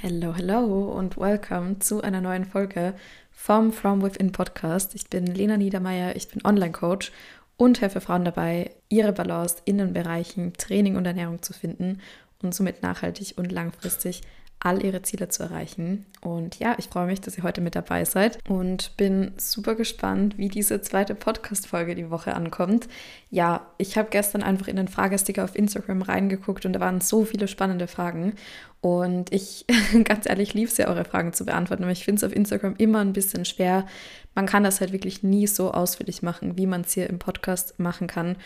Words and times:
Hello, 0.00 0.32
hello 0.32 0.92
und 0.92 1.16
welcome 1.16 1.80
zu 1.80 2.02
einer 2.02 2.20
neuen 2.20 2.44
Folge 2.44 2.94
vom 3.32 3.72
From 3.72 4.00
Within 4.00 4.30
Podcast. 4.30 4.94
Ich 4.94 5.10
bin 5.10 5.26
Lena 5.26 5.56
Niedermeyer, 5.56 6.14
ich 6.14 6.28
bin 6.28 6.40
Online-Coach 6.44 7.10
und 7.56 7.80
helfe 7.80 8.00
Frauen 8.00 8.24
dabei, 8.24 8.70
ihre 8.88 9.12
Balance 9.12 9.56
in 9.64 9.78
den 9.78 9.92
Bereichen 9.94 10.52
Training 10.52 10.94
und 10.94 11.04
Ernährung 11.04 11.42
zu 11.42 11.52
finden 11.52 12.00
und 12.40 12.54
somit 12.54 12.80
nachhaltig 12.80 13.34
und 13.38 13.50
langfristig 13.50 14.20
all 14.60 14.84
ihre 14.84 15.02
Ziele 15.02 15.28
zu 15.28 15.44
erreichen. 15.44 16.06
Und 16.20 16.58
ja, 16.58 16.74
ich 16.78 16.88
freue 16.88 17.06
mich, 17.06 17.20
dass 17.20 17.38
ihr 17.38 17.44
heute 17.44 17.60
mit 17.60 17.76
dabei 17.76 18.04
seid 18.04 18.38
und 18.48 18.96
bin 18.96 19.32
super 19.36 19.76
gespannt, 19.76 20.36
wie 20.36 20.48
diese 20.48 20.80
zweite 20.80 21.14
Podcast-Folge 21.14 21.94
die 21.94 22.10
Woche 22.10 22.34
ankommt. 22.34 22.88
Ja, 23.30 23.66
ich 23.78 23.96
habe 23.96 24.08
gestern 24.10 24.42
einfach 24.42 24.66
in 24.66 24.76
den 24.76 24.88
Fragesticker 24.88 25.44
auf 25.44 25.54
Instagram 25.54 26.02
reingeguckt 26.02 26.66
und 26.66 26.72
da 26.72 26.80
waren 26.80 27.00
so 27.00 27.24
viele 27.24 27.46
spannende 27.46 27.86
Fragen. 27.86 28.34
Und 28.80 29.32
ich, 29.32 29.64
ganz 30.04 30.28
ehrlich, 30.28 30.54
liebe 30.54 30.70
es 30.70 30.76
ja, 30.76 30.88
eure 30.88 31.04
Fragen 31.04 31.32
zu 31.32 31.44
beantworten, 31.44 31.84
aber 31.84 31.92
ich 31.92 32.04
finde 32.04 32.18
es 32.18 32.24
auf 32.24 32.34
Instagram 32.34 32.74
immer 32.78 33.00
ein 33.00 33.12
bisschen 33.12 33.44
schwer. 33.44 33.86
Man 34.34 34.46
kann 34.46 34.64
das 34.64 34.80
halt 34.80 34.92
wirklich 34.92 35.22
nie 35.22 35.46
so 35.46 35.72
ausführlich 35.72 36.22
machen, 36.22 36.56
wie 36.56 36.66
man 36.66 36.80
es 36.80 36.92
hier 36.92 37.08
im 37.08 37.18
Podcast 37.20 37.78
machen 37.78 38.08
kann. 38.08 38.36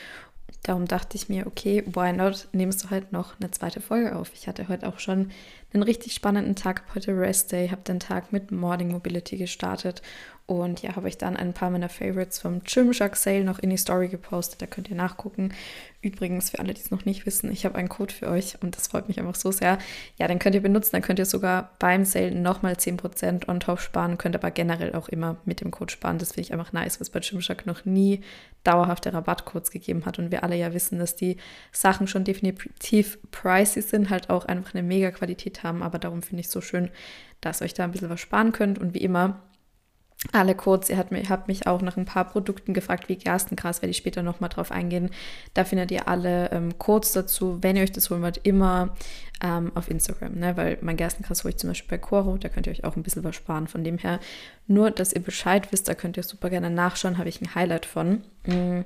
Darum 0.63 0.87
dachte 0.87 1.17
ich 1.17 1.29
mir, 1.29 1.47
okay, 1.47 1.83
why 1.87 2.13
not, 2.13 2.49
nimmst 2.53 2.85
du 2.85 2.91
halt 2.91 3.13
noch 3.13 3.35
eine 3.41 3.51
zweite 3.51 3.81
Folge 3.81 4.15
auf. 4.15 4.31
Ich 4.35 4.47
hatte 4.47 4.69
heute 4.69 4.87
auch 4.87 5.01
schon 5.01 5.31
einen 5.73 5.83
richtig 5.83 6.13
spannenden 6.13 6.55
Tag, 6.55 6.83
heute 6.95 7.17
Rest 7.19 7.53
Day, 7.53 7.69
habe 7.69 7.83
den 7.83 8.01
Tag 8.01 8.33
mit 8.33 8.51
Morning 8.51 8.93
Mobility 8.93 9.37
gestartet 9.37 10.03
und 10.47 10.83
ja, 10.83 10.97
habe 10.97 11.09
ich 11.09 11.19
dann 11.19 11.37
ein 11.37 11.55
paar 11.55 11.71
meiner 11.71 11.89
Favorites 11.89 12.41
vom 12.41 12.63
Gymshark 12.65 13.17
Sale 13.17 13.45
noch 13.45 13.61
in 13.61 13.71
die 13.71 13.77
Story 13.77 14.09
gepostet. 14.09 14.61
Da 14.61 14.67
könnt 14.67 14.91
ihr 14.91 14.97
nachgucken. 14.97 15.55
Übrigens, 16.03 16.51
für 16.51 16.59
alle, 16.59 16.75
die 16.75 16.81
es 16.81 16.91
noch 16.91 17.05
nicht 17.05 17.27
wissen, 17.27 17.51
ich 17.53 17.65
habe 17.65 17.77
einen 17.77 17.89
Code 17.89 18.13
für 18.13 18.29
euch 18.29 18.61
und 18.61 18.77
das 18.77 18.89
freut 18.89 19.07
mich 19.07 19.21
einfach 19.21 19.37
so 19.37 19.53
sehr. 19.53 19.79
Ja, 20.19 20.27
den 20.27 20.41
könnt 20.41 20.57
ihr 20.57 20.61
benutzen. 20.61 20.91
Dann 20.93 21.03
könnt 21.03 21.21
ihr 21.21 21.27
sogar 21.27 21.71
beim 21.79 22.05
Sale 22.05 22.35
nochmal 22.35 22.75
10% 22.75 23.49
on 23.49 23.61
top 23.61 23.81
sparen. 23.81 24.19
Könnt 24.19 24.35
aber 24.35 24.51
generell 24.51 24.95
auch 24.95 25.09
immer 25.09 25.37
mit 25.45 25.61
dem 25.61 25.71
Code 25.71 25.93
sparen. 25.93 26.19
Das 26.19 26.33
finde 26.33 26.49
ich 26.49 26.53
einfach 26.53 26.73
nice, 26.73 27.01
was 27.01 27.09
bei 27.09 27.21
Gymshark 27.21 27.65
noch 27.65 27.85
nie 27.85 28.21
dauerhafte 28.65 29.15
Rabattcodes 29.15 29.71
gegeben 29.71 30.05
hat. 30.07 30.19
Und 30.19 30.33
wir 30.33 30.43
alle 30.43 30.57
ja 30.57 30.75
wissen, 30.75 30.99
dass 30.99 31.15
die 31.15 31.37
Sachen 31.71 32.09
schon 32.09 32.25
definitiv 32.25 33.19
pricey 33.31 33.81
sind, 33.81 34.11
halt 34.11 34.29
auch 34.29 34.45
einfach 34.45 34.75
eine 34.75 34.83
mega 34.83 35.13
Qualität 35.13 35.62
haben. 35.63 35.83
Aber 35.83 35.99
darum 35.99 36.23
finde 36.23 36.41
ich 36.41 36.47
es 36.47 36.53
so 36.53 36.61
schön, 36.61 36.91
dass 37.41 37.63
euch 37.63 37.75
da 37.75 37.85
ein 37.85 37.93
bisschen 37.93 38.11
was 38.11 38.21
sparen 38.21 38.53
könnt. 38.53 38.79
Und 38.79 38.95
wie 38.95 39.01
immer, 39.01 39.41
alle 40.31 40.55
Codes. 40.55 40.89
Ihr 40.89 40.99
habt 40.99 41.11
mich, 41.11 41.29
habt 41.29 41.49
mich 41.49 41.67
auch 41.67 41.83
nach 41.83 41.97
ein 41.97 42.05
paar 42.05 42.25
Produkten 42.25 42.75
gefragt, 42.75 43.09
wie 43.09 43.17
Gerstengras, 43.17 43.83
werde 43.83 43.91
ich 43.91 43.97
später 43.97 44.23
nochmal 44.23 44.51
drauf 44.51 44.71
eingehen. 44.71 45.11
Da 45.55 45.65
findet 45.65 45.91
ihr 45.91 46.07
alle 46.07 46.51
ähm, 46.53 46.79
Codes 46.79 47.13
dazu, 47.13 47.59
wenn 47.61 47.77
ihr 47.77 47.83
euch 47.83 47.93
das 47.93 48.09
holen 48.11 48.23
wollt, 48.23 48.39
immer 48.45 48.95
ähm, 49.43 49.73
auf 49.75 49.91
Instagram, 49.91 50.35
ne? 50.35 50.57
weil 50.57 50.79
mein 50.81 50.97
Gerstengras 50.97 51.43
hole 51.43 51.51
ich 51.51 51.59
zum 51.59 51.71
Beispiel 51.71 51.99
bei 51.99 51.99
Coro, 51.99 52.37
da 52.37 52.49
könnt 52.49 52.67
ihr 52.67 52.73
euch 52.73 52.85
auch 52.85 52.95
ein 52.95 53.03
bisschen 53.03 53.25
was 53.25 53.35
sparen. 53.35 53.67
Von 53.67 53.83
dem 53.83 53.99
her, 53.99 54.21
nur, 54.69 54.91
dass 54.91 55.13
ihr 55.13 55.23
Bescheid 55.23 55.73
wisst, 55.73 55.89
da 55.89 55.95
könnt 55.95 56.17
ihr 56.17 56.23
super 56.23 56.51
gerne 56.51 56.71
nachschauen, 56.71 57.19
habe 57.19 57.29
ich 57.29 57.41
ein 57.41 57.55
Highlight 57.55 57.87
von. 57.87 58.23
Mhm. 58.47 58.85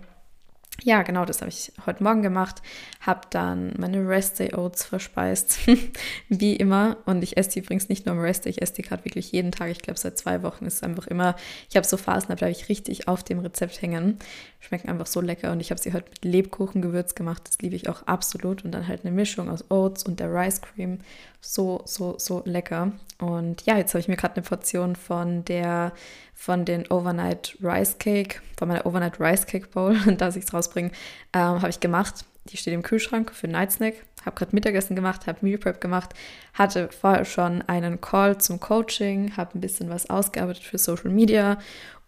Ja, 0.82 1.02
genau, 1.02 1.24
das 1.24 1.40
habe 1.40 1.48
ich 1.48 1.72
heute 1.86 2.02
Morgen 2.02 2.22
gemacht. 2.22 2.60
Habe 3.00 3.22
dann 3.30 3.72
meine 3.78 4.06
Rest 4.06 4.38
Day 4.38 4.54
Oats 4.54 4.84
verspeist, 4.84 5.58
wie 6.28 6.54
immer. 6.54 6.98
Und 7.06 7.22
ich 7.22 7.36
esse 7.36 7.50
die 7.50 7.58
übrigens 7.60 7.88
nicht 7.88 8.04
nur 8.04 8.14
am 8.14 8.20
Rest 8.20 8.44
Day, 8.44 8.50
ich 8.50 8.62
esse 8.62 8.74
die 8.74 8.82
gerade 8.82 9.04
wirklich 9.04 9.32
jeden 9.32 9.52
Tag. 9.52 9.70
Ich 9.70 9.80
glaube, 9.80 9.98
seit 9.98 10.18
zwei 10.18 10.42
Wochen 10.42 10.66
ist 10.66 10.74
es 10.74 10.82
einfach 10.82 11.06
immer, 11.06 11.34
ich 11.70 11.76
habe 11.76 11.86
so 11.86 11.96
Phasen, 11.96 12.28
da 12.28 12.34
bleibe 12.34 12.52
ich 12.52 12.68
richtig 12.68 13.08
auf 13.08 13.24
dem 13.24 13.38
Rezept 13.38 13.80
hängen. 13.80 14.18
Schmecken 14.60 14.88
einfach 14.90 15.06
so 15.06 15.20
lecker 15.20 15.52
und 15.52 15.60
ich 15.60 15.70
habe 15.70 15.80
sie 15.80 15.92
heute 15.92 16.10
mit 16.10 16.24
Lebkuchengewürz 16.24 17.14
gemacht. 17.14 17.42
Das 17.46 17.58
liebe 17.58 17.74
ich 17.74 17.88
auch 17.88 18.02
absolut. 18.06 18.64
Und 18.64 18.72
dann 18.72 18.86
halt 18.86 19.04
eine 19.04 19.14
Mischung 19.14 19.48
aus 19.48 19.70
Oats 19.70 20.02
und 20.02 20.20
der 20.20 20.32
Rice 20.32 20.60
Cream. 20.60 20.98
So, 21.40 21.82
so, 21.86 22.16
so 22.18 22.42
lecker. 22.44 22.92
Und 23.18 23.64
ja, 23.64 23.76
jetzt 23.78 23.94
habe 23.94 24.00
ich 24.00 24.08
mir 24.08 24.16
gerade 24.16 24.36
eine 24.36 24.42
Portion 24.42 24.94
von 24.96 25.44
der 25.44 25.92
von 26.36 26.64
den 26.66 26.86
Overnight 26.88 27.56
Rice 27.62 27.98
Cake, 27.98 28.40
von 28.58 28.68
meiner 28.68 28.86
Overnight 28.86 29.18
Rice 29.18 29.46
Cake 29.46 29.68
Bowl, 29.68 29.96
dass 30.18 30.36
ich 30.36 30.44
es 30.44 30.54
rausbringe, 30.54 30.90
ähm, 31.32 31.62
habe 31.62 31.70
ich 31.70 31.80
gemacht. 31.80 32.24
Die 32.44 32.56
steht 32.56 32.74
im 32.74 32.82
Kühlschrank 32.82 33.32
für 33.34 33.48
Night 33.48 33.72
Snack. 33.72 33.94
Habe 34.24 34.36
gerade 34.36 34.54
Mittagessen 34.54 34.94
gemacht, 34.94 35.26
habe 35.26 35.38
Meal 35.40 35.58
Prep 35.58 35.80
gemacht, 35.80 36.12
hatte 36.52 36.90
vorher 36.90 37.24
schon 37.24 37.62
einen 37.62 38.00
Call 38.00 38.38
zum 38.38 38.60
Coaching, 38.60 39.36
habe 39.36 39.56
ein 39.56 39.60
bisschen 39.60 39.88
was 39.88 40.10
ausgearbeitet 40.10 40.64
für 40.64 40.78
Social 40.78 41.10
Media 41.10 41.58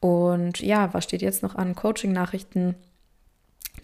und 0.01 0.61
ja, 0.61 0.93
was 0.95 1.05
steht 1.05 1.23
jetzt 1.23 1.43
noch 1.43 1.55
an? 1.55 1.75
Coaching-Nachrichten. 1.75 2.77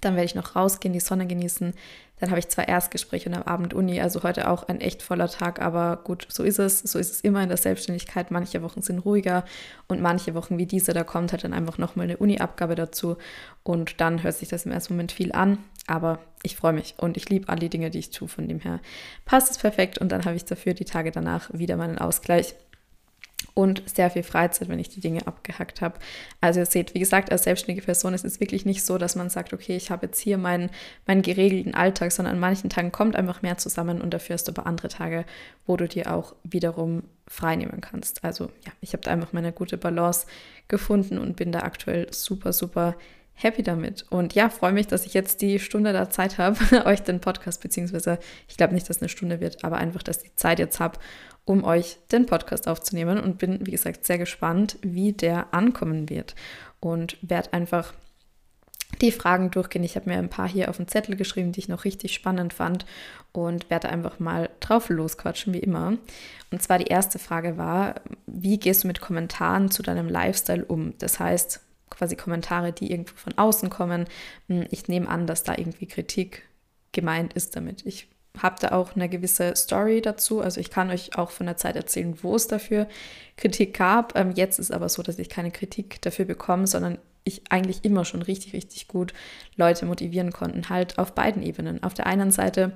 Dann 0.01 0.15
werde 0.15 0.27
ich 0.27 0.35
noch 0.35 0.57
rausgehen, 0.57 0.93
die 0.93 1.01
Sonne 1.01 1.27
genießen, 1.27 1.75
dann 2.21 2.31
habe 2.31 2.39
ich 2.39 2.49
zwei 2.49 2.65
Erstgespräche 2.65 3.29
und 3.29 3.35
am 3.35 3.43
Abend 3.43 3.75
Uni, 3.75 4.01
also 4.01 4.23
heute 4.23 4.49
auch 4.49 4.69
ein 4.69 4.81
echt 4.81 5.03
voller 5.03 5.29
Tag, 5.29 5.61
aber 5.61 5.97
gut, 6.05 6.27
so 6.31 6.45
ist 6.45 6.59
es. 6.59 6.79
So 6.79 6.99
ist 6.99 7.11
es 7.11 7.21
immer 7.21 7.43
in 7.43 7.49
der 7.49 7.59
Selbstständigkeit. 7.59 8.31
Manche 8.31 8.63
Wochen 8.63 8.83
sind 8.83 9.01
ruhiger 9.01 9.45
und 9.89 10.01
manche 10.01 10.35
Wochen 10.35 10.57
wie 10.57 10.67
diese, 10.67 10.93
da 10.93 11.03
kommt 11.03 11.33
halt 11.33 11.43
dann 11.43 11.53
einfach 11.53 11.77
nochmal 11.77 12.05
eine 12.05 12.17
Uni-Abgabe 12.17 12.77
dazu 12.77 13.17
und 13.65 14.01
dann 14.01 14.23
hört 14.23 14.37
sich 14.37 14.49
das 14.49 14.65
im 14.65 14.73
ersten 14.73 14.95
Moment 14.95 15.11
viel 15.11 15.33
an, 15.33 15.59
aber 15.87 16.21
ich 16.43 16.57
freue 16.57 16.73
mich 16.73 16.95
und 16.99 17.17
ich 17.17 17.29
liebe 17.29 17.49
all 17.49 17.59
die 17.59 17.69
Dinge, 17.69 17.91
die 17.91 17.99
ich 17.99 18.11
tue. 18.11 18.29
Von 18.29 18.47
dem 18.47 18.61
her 18.61 18.81
passt 19.25 19.51
es 19.51 19.59
perfekt 19.59 19.99
und 19.99 20.13
dann 20.13 20.25
habe 20.25 20.37
ich 20.37 20.45
dafür 20.45 20.73
die 20.73 20.85
Tage 20.85 21.11
danach 21.11 21.51
wieder 21.53 21.77
meinen 21.77 21.99
Ausgleich 21.99 22.55
und 23.55 23.83
sehr 23.87 24.11
viel 24.11 24.23
Freizeit, 24.23 24.69
wenn 24.69 24.79
ich 24.79 24.89
die 24.89 25.01
Dinge 25.01 25.27
abgehackt 25.27 25.81
habe. 25.81 25.99
Also 26.41 26.61
ihr 26.61 26.67
seht, 26.67 26.95
wie 26.95 26.99
gesagt, 26.99 27.31
als 27.31 27.45
selbstständige 27.45 27.85
Person 27.85 28.15
ist 28.15 28.25
es 28.25 28.41
wirklich 28.41 28.65
nicht 28.65 28.85
so, 28.85 28.99
dass 28.99 29.17
man 29.17 29.31
sagt, 29.31 29.53
okay, 29.53 29.77
ich 29.77 29.91
habe 29.91 30.07
jetzt 30.07 30.21
hier 30.21 30.39
meinen, 30.39 30.71
meinen 31.07 31.23
geregelten 31.23 31.75
Alltag, 31.75 32.13
sondern 32.13 32.35
an 32.35 32.41
manchen 32.41 32.71
Tagen 32.71 32.93
kommt 32.93 33.17
einfach 33.17 33.43
mehr 33.43 33.59
zusammen 33.59 34.01
und 34.01 34.15
dafür 34.15 34.35
hast 34.35 34.49
du 34.49 34.53
aber 34.53 34.67
andere 34.67 34.89
Tage, 34.89 35.25
wo 35.67 35.77
du 35.77 35.87
dir 35.87 36.13
auch 36.13 36.35
wiederum 36.45 37.03
frei 37.27 37.57
nehmen 37.57 37.81
kannst. 37.81 38.25
Also 38.25 38.47
ja, 38.65 38.73
ich 38.81 38.93
habe 38.93 39.03
da 39.03 39.11
einfach 39.11 39.33
meine 39.33 39.53
gute 39.53 39.77
Balance 39.77 40.27
gefunden 40.69 41.19
und 41.19 41.37
bin 41.37 41.53
da 41.53 41.61
aktuell 41.61 42.13
super, 42.13 42.53
super 42.53 42.97
happy 43.35 43.63
damit. 43.63 44.07
Und 44.11 44.35
ja, 44.35 44.49
freue 44.49 44.73
mich, 44.73 44.87
dass 44.87 45.07
ich 45.07 45.15
jetzt 45.15 45.43
die 45.43 45.59
Stunde 45.59 45.93
der 45.93 46.11
Zeit 46.11 46.39
habe, 46.39 46.57
euch 46.87 47.03
den 47.03 47.21
Podcast, 47.21 47.61
beziehungsweise 47.61 48.19
ich 48.49 48.57
glaube 48.57 48.75
nicht, 48.75 48.89
dass 48.89 48.97
es 48.97 49.03
eine 49.03 49.09
Stunde 49.09 49.41
wird, 49.41 49.65
aber 49.65 49.77
einfach, 49.77 50.03
dass 50.03 50.19
ich 50.19 50.31
die 50.31 50.37
Zeit 50.37 50.59
jetzt 50.59 50.81
habe, 50.81 50.99
um 51.45 51.65
euch 51.65 51.99
den 52.11 52.27
Podcast 52.27 52.69
aufzunehmen 52.69 53.21
und 53.21 53.39
bin, 53.39 53.67
wie 53.67 53.73
gesagt, 53.73 54.07
sehr 54.07 54.19
gespannt, 54.19 54.79
wie 54.83 55.13
der 55.13 55.53
ankommen 55.53 56.09
wird 56.09 56.35
und 56.81 57.19
werde 57.23 57.53
einfach 57.53 57.93
die 59.01 59.13
Fragen 59.13 59.51
durchgehen. 59.51 59.85
Ich 59.85 59.97
habe 59.97 60.09
mir 60.09 60.19
ein 60.19 60.29
paar 60.29 60.49
hier 60.49 60.71
auf 60.71 60.77
den 60.77 60.89
Zettel 60.89 61.17
geschrieben, 61.17 61.53
die 61.53 61.61
ich 61.61 61.69
noch 61.69 61.85
richtig 61.85 62.15
spannend 62.15 62.53
fand 62.53 62.87
und 63.33 63.69
werde 63.69 63.89
einfach 63.89 64.21
mal 64.21 64.51
drauf 64.61 64.89
losquatschen, 64.89 65.53
wie 65.53 65.59
immer. 65.59 65.99
Und 66.51 66.63
zwar 66.63 66.79
die 66.79 66.87
erste 66.87 67.19
Frage 67.19 67.59
war, 67.59 67.97
wie 68.27 68.59
gehst 68.59 68.85
du 68.85 68.87
mit 68.87 69.01
Kommentaren 69.01 69.71
zu 69.71 69.83
deinem 69.83 70.09
Lifestyle 70.09 70.65
um? 70.65 70.95
Das 70.99 71.19
heißt, 71.19 71.64
quasi 71.97 72.17
Kommentare, 72.17 72.73
die 72.73 72.91
irgendwo 72.91 73.15
von 73.17 73.37
außen 73.37 73.71
kommen. 73.71 74.07
Hm, 74.49 74.67
ich 74.71 74.89
nehme 74.89 75.09
an, 75.09 75.27
dass 75.27 75.43
da 75.43 75.55
irgendwie 75.57 75.87
Kritik 75.87 76.43
gemeint 76.93 77.33
ist 77.35 77.57
damit. 77.57 77.85
Ich 77.87 78.09
habe 78.41 78.57
da 78.61 78.73
auch 78.73 78.97
eine 78.97 79.09
gewisse 79.09 79.55
Story 79.55 80.01
dazu. 80.01 80.41
Also 80.41 80.61
ich 80.61 80.71
kann 80.71 80.91
euch 80.91 81.17
auch 81.17 81.31
von 81.31 81.47
der 81.47 81.57
Zeit 81.57 81.77
erzählen, 81.77 82.17
wo 82.23 82.35
es 82.35 82.49
dafür 82.49 82.89
Kritik 83.37 83.77
gab. 83.77 84.17
Ähm, 84.17 84.33
jetzt 84.35 84.59
ist 84.59 84.73
aber 84.73 84.89
so, 84.89 85.03
dass 85.03 85.19
ich 85.19 85.29
keine 85.29 85.51
Kritik 85.51 86.03
dafür 86.03 86.25
bekomme, 86.25 86.67
sondern 86.67 86.99
ich 87.25 87.43
eigentlich 87.51 87.85
immer 87.85 88.05
schon 88.05 88.23
richtig, 88.23 88.53
richtig 88.53 88.89
gut 88.89 89.15
Leute 89.57 89.87
motivieren 89.87 90.33
konnten, 90.33 90.69
halt 90.69 90.99
auf 90.99 91.15
beiden 91.15 91.43
Ebenen. 91.43 91.83
Auf 91.83 91.95
der 91.95 92.07
einen 92.07 92.31
Seite 92.31 92.73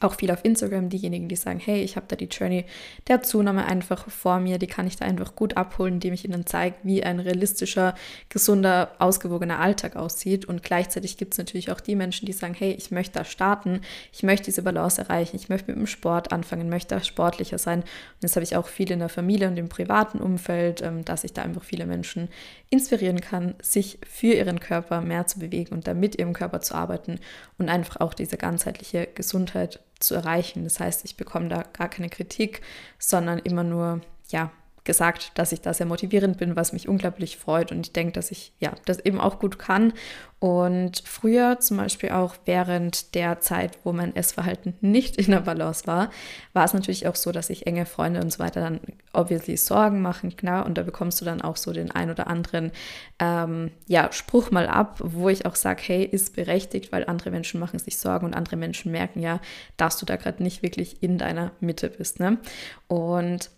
auch 0.00 0.14
viel 0.14 0.30
auf 0.30 0.44
Instagram, 0.44 0.90
diejenigen, 0.90 1.28
die 1.28 1.36
sagen, 1.36 1.58
hey, 1.58 1.82
ich 1.82 1.96
habe 1.96 2.06
da 2.08 2.14
die 2.14 2.26
Journey 2.26 2.66
der 3.08 3.22
Zunahme 3.22 3.64
einfach 3.64 4.08
vor 4.10 4.38
mir, 4.38 4.58
die 4.58 4.66
kann 4.66 4.86
ich 4.86 4.96
da 4.96 5.04
einfach 5.04 5.34
gut 5.34 5.56
abholen, 5.56 5.94
indem 5.94 6.12
ich 6.12 6.24
ihnen 6.24 6.46
zeige, 6.46 6.76
wie 6.82 7.02
ein 7.02 7.18
realistischer, 7.20 7.94
gesunder, 8.28 8.92
ausgewogener 8.98 9.58
Alltag 9.58 9.96
aussieht. 9.96 10.44
Und 10.44 10.62
gleichzeitig 10.62 11.16
gibt 11.16 11.34
es 11.34 11.38
natürlich 11.38 11.72
auch 11.72 11.80
die 11.80 11.96
Menschen, 11.96 12.26
die 12.26 12.32
sagen, 12.32 12.54
hey, 12.54 12.72
ich 12.72 12.90
möchte 12.90 13.18
da 13.18 13.24
starten, 13.24 13.80
ich 14.12 14.22
möchte 14.22 14.44
diese 14.44 14.62
Balance 14.62 15.00
erreichen, 15.00 15.36
ich 15.36 15.48
möchte 15.48 15.70
mit 15.70 15.78
dem 15.78 15.86
Sport 15.86 16.32
anfangen, 16.32 16.68
möchte 16.68 16.94
da 16.94 17.02
sportlicher 17.02 17.58
sein. 17.58 17.80
Und 17.80 17.88
das 18.22 18.36
habe 18.36 18.44
ich 18.44 18.56
auch 18.56 18.68
viel 18.68 18.90
in 18.92 19.00
der 19.00 19.08
Familie 19.08 19.48
und 19.48 19.56
im 19.56 19.70
privaten 19.70 20.18
Umfeld, 20.18 20.82
ähm, 20.82 21.04
dass 21.04 21.24
ich 21.24 21.32
da 21.32 21.42
einfach 21.42 21.64
viele 21.64 21.86
Menschen 21.86 22.28
inspirieren 22.70 23.20
kann, 23.20 23.54
sich 23.62 23.98
für 24.06 24.34
ihren 24.34 24.60
Körper 24.60 25.00
mehr 25.00 25.26
zu 25.26 25.38
bewegen 25.38 25.74
und 25.74 25.86
da 25.86 25.94
mit 25.94 26.18
ihrem 26.18 26.34
Körper 26.34 26.60
zu 26.60 26.74
arbeiten 26.74 27.18
und 27.58 27.68
einfach 27.68 28.00
auch 28.00 28.14
diese 28.14 28.36
ganzheitliche 28.36 29.06
Gesundheit 29.06 29.80
zu 29.98 30.14
erreichen. 30.14 30.64
Das 30.64 30.80
heißt, 30.80 31.04
ich 31.04 31.16
bekomme 31.16 31.48
da 31.48 31.64
gar 31.72 31.88
keine 31.88 32.08
Kritik, 32.08 32.62
sondern 32.98 33.38
immer 33.40 33.64
nur, 33.64 34.00
ja, 34.28 34.52
gesagt, 34.88 35.32
dass 35.34 35.52
ich 35.52 35.60
da 35.60 35.74
sehr 35.74 35.86
motivierend 35.86 36.38
bin, 36.38 36.56
was 36.56 36.72
mich 36.72 36.88
unglaublich 36.88 37.36
freut 37.36 37.72
und 37.72 37.86
ich 37.86 37.92
denke, 37.92 38.14
dass 38.14 38.30
ich 38.30 38.54
ja 38.58 38.72
das 38.86 38.98
eben 38.98 39.20
auch 39.20 39.38
gut 39.38 39.58
kann. 39.58 39.92
Und 40.40 41.02
früher 41.04 41.58
zum 41.58 41.76
Beispiel 41.76 42.10
auch 42.10 42.36
während 42.46 43.14
der 43.14 43.40
Zeit, 43.40 43.76
wo 43.84 43.92
mein 43.92 44.16
Essverhalten 44.16 44.74
nicht 44.80 45.16
in 45.16 45.32
der 45.32 45.40
Balance 45.40 45.86
war, 45.86 46.10
war 46.54 46.64
es 46.64 46.72
natürlich 46.72 47.06
auch 47.06 47.16
so, 47.16 47.32
dass 47.32 47.50
ich 47.50 47.66
enge 47.66 47.84
Freunde 47.84 48.20
und 48.20 48.32
so 48.32 48.38
weiter 48.38 48.60
dann 48.60 48.80
obviously 49.12 49.58
Sorgen 49.58 50.00
machen, 50.00 50.36
klar. 50.36 50.64
Und 50.64 50.78
da 50.78 50.82
bekommst 50.82 51.20
du 51.20 51.26
dann 51.26 51.42
auch 51.42 51.56
so 51.56 51.72
den 51.72 51.90
ein 51.90 52.10
oder 52.10 52.28
anderen 52.28 52.72
ähm, 53.18 53.72
ja, 53.88 54.10
Spruch 54.12 54.50
mal 54.50 54.68
ab, 54.68 55.00
wo 55.02 55.28
ich 55.28 55.44
auch 55.44 55.56
sage, 55.56 55.82
hey, 55.84 56.04
ist 56.04 56.34
berechtigt, 56.34 56.92
weil 56.92 57.04
andere 57.04 57.30
Menschen 57.30 57.60
machen 57.60 57.78
sich 57.78 57.98
Sorgen 57.98 58.24
und 58.24 58.34
andere 58.34 58.56
Menschen 58.56 58.90
merken 58.90 59.20
ja, 59.20 59.40
dass 59.76 59.98
du 59.98 60.06
da 60.06 60.16
gerade 60.16 60.42
nicht 60.42 60.62
wirklich 60.62 61.02
in 61.02 61.18
deiner 61.18 61.52
Mitte 61.60 61.90
bist. 61.90 62.20
Ne? 62.20 62.38
Und 62.86 63.50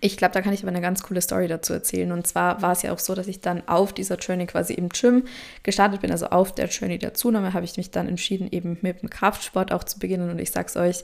ich 0.00 0.16
glaube, 0.16 0.34
da 0.34 0.40
kann 0.40 0.52
ich 0.52 0.62
aber 0.62 0.70
eine 0.70 0.80
ganz 0.80 1.02
coole 1.02 1.20
Story 1.20 1.48
dazu 1.48 1.72
erzählen. 1.72 2.12
Und 2.12 2.26
zwar 2.26 2.62
war 2.62 2.72
es 2.72 2.82
ja 2.82 2.92
auch 2.92 2.98
so, 2.98 3.14
dass 3.14 3.28
ich 3.28 3.40
dann 3.40 3.66
auf 3.68 3.92
dieser 3.92 4.16
Journey 4.16 4.46
quasi 4.46 4.74
im 4.74 4.88
Gym 4.88 5.24
gestartet 5.62 6.00
bin. 6.00 6.10
Also 6.10 6.26
auf 6.26 6.54
der 6.54 6.68
Journey 6.68 6.98
der 6.98 7.14
Zunahme 7.14 7.52
habe 7.52 7.64
ich 7.64 7.76
mich 7.76 7.90
dann 7.90 8.08
entschieden, 8.08 8.48
eben 8.50 8.78
mit 8.80 9.02
dem 9.02 9.10
Kraftsport 9.10 9.72
auch 9.72 9.84
zu 9.84 9.98
beginnen. 9.98 10.30
Und 10.30 10.38
ich 10.40 10.50
sage 10.50 10.68
es 10.68 10.76
euch, 10.76 11.02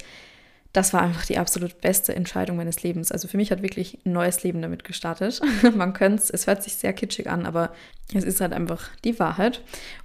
das 0.72 0.92
war 0.92 1.02
einfach 1.02 1.24
die 1.24 1.38
absolut 1.38 1.80
beste 1.80 2.14
Entscheidung 2.14 2.56
meines 2.56 2.82
Lebens. 2.82 3.10
Also 3.10 3.26
für 3.26 3.36
mich 3.36 3.50
hat 3.50 3.62
wirklich 3.62 3.98
ein 4.04 4.12
neues 4.12 4.42
Leben 4.42 4.60
damit 4.62 4.84
gestartet. 4.84 5.40
Man 5.74 5.92
könnte 5.92 6.22
es, 6.22 6.30
es 6.30 6.46
hört 6.46 6.62
sich 6.62 6.76
sehr 6.76 6.92
kitschig 6.92 7.28
an, 7.28 7.46
aber 7.46 7.72
es 8.14 8.24
ist 8.24 8.40
halt 8.40 8.52
einfach 8.52 8.88
die 9.04 9.18
Wahrheit. 9.18 9.62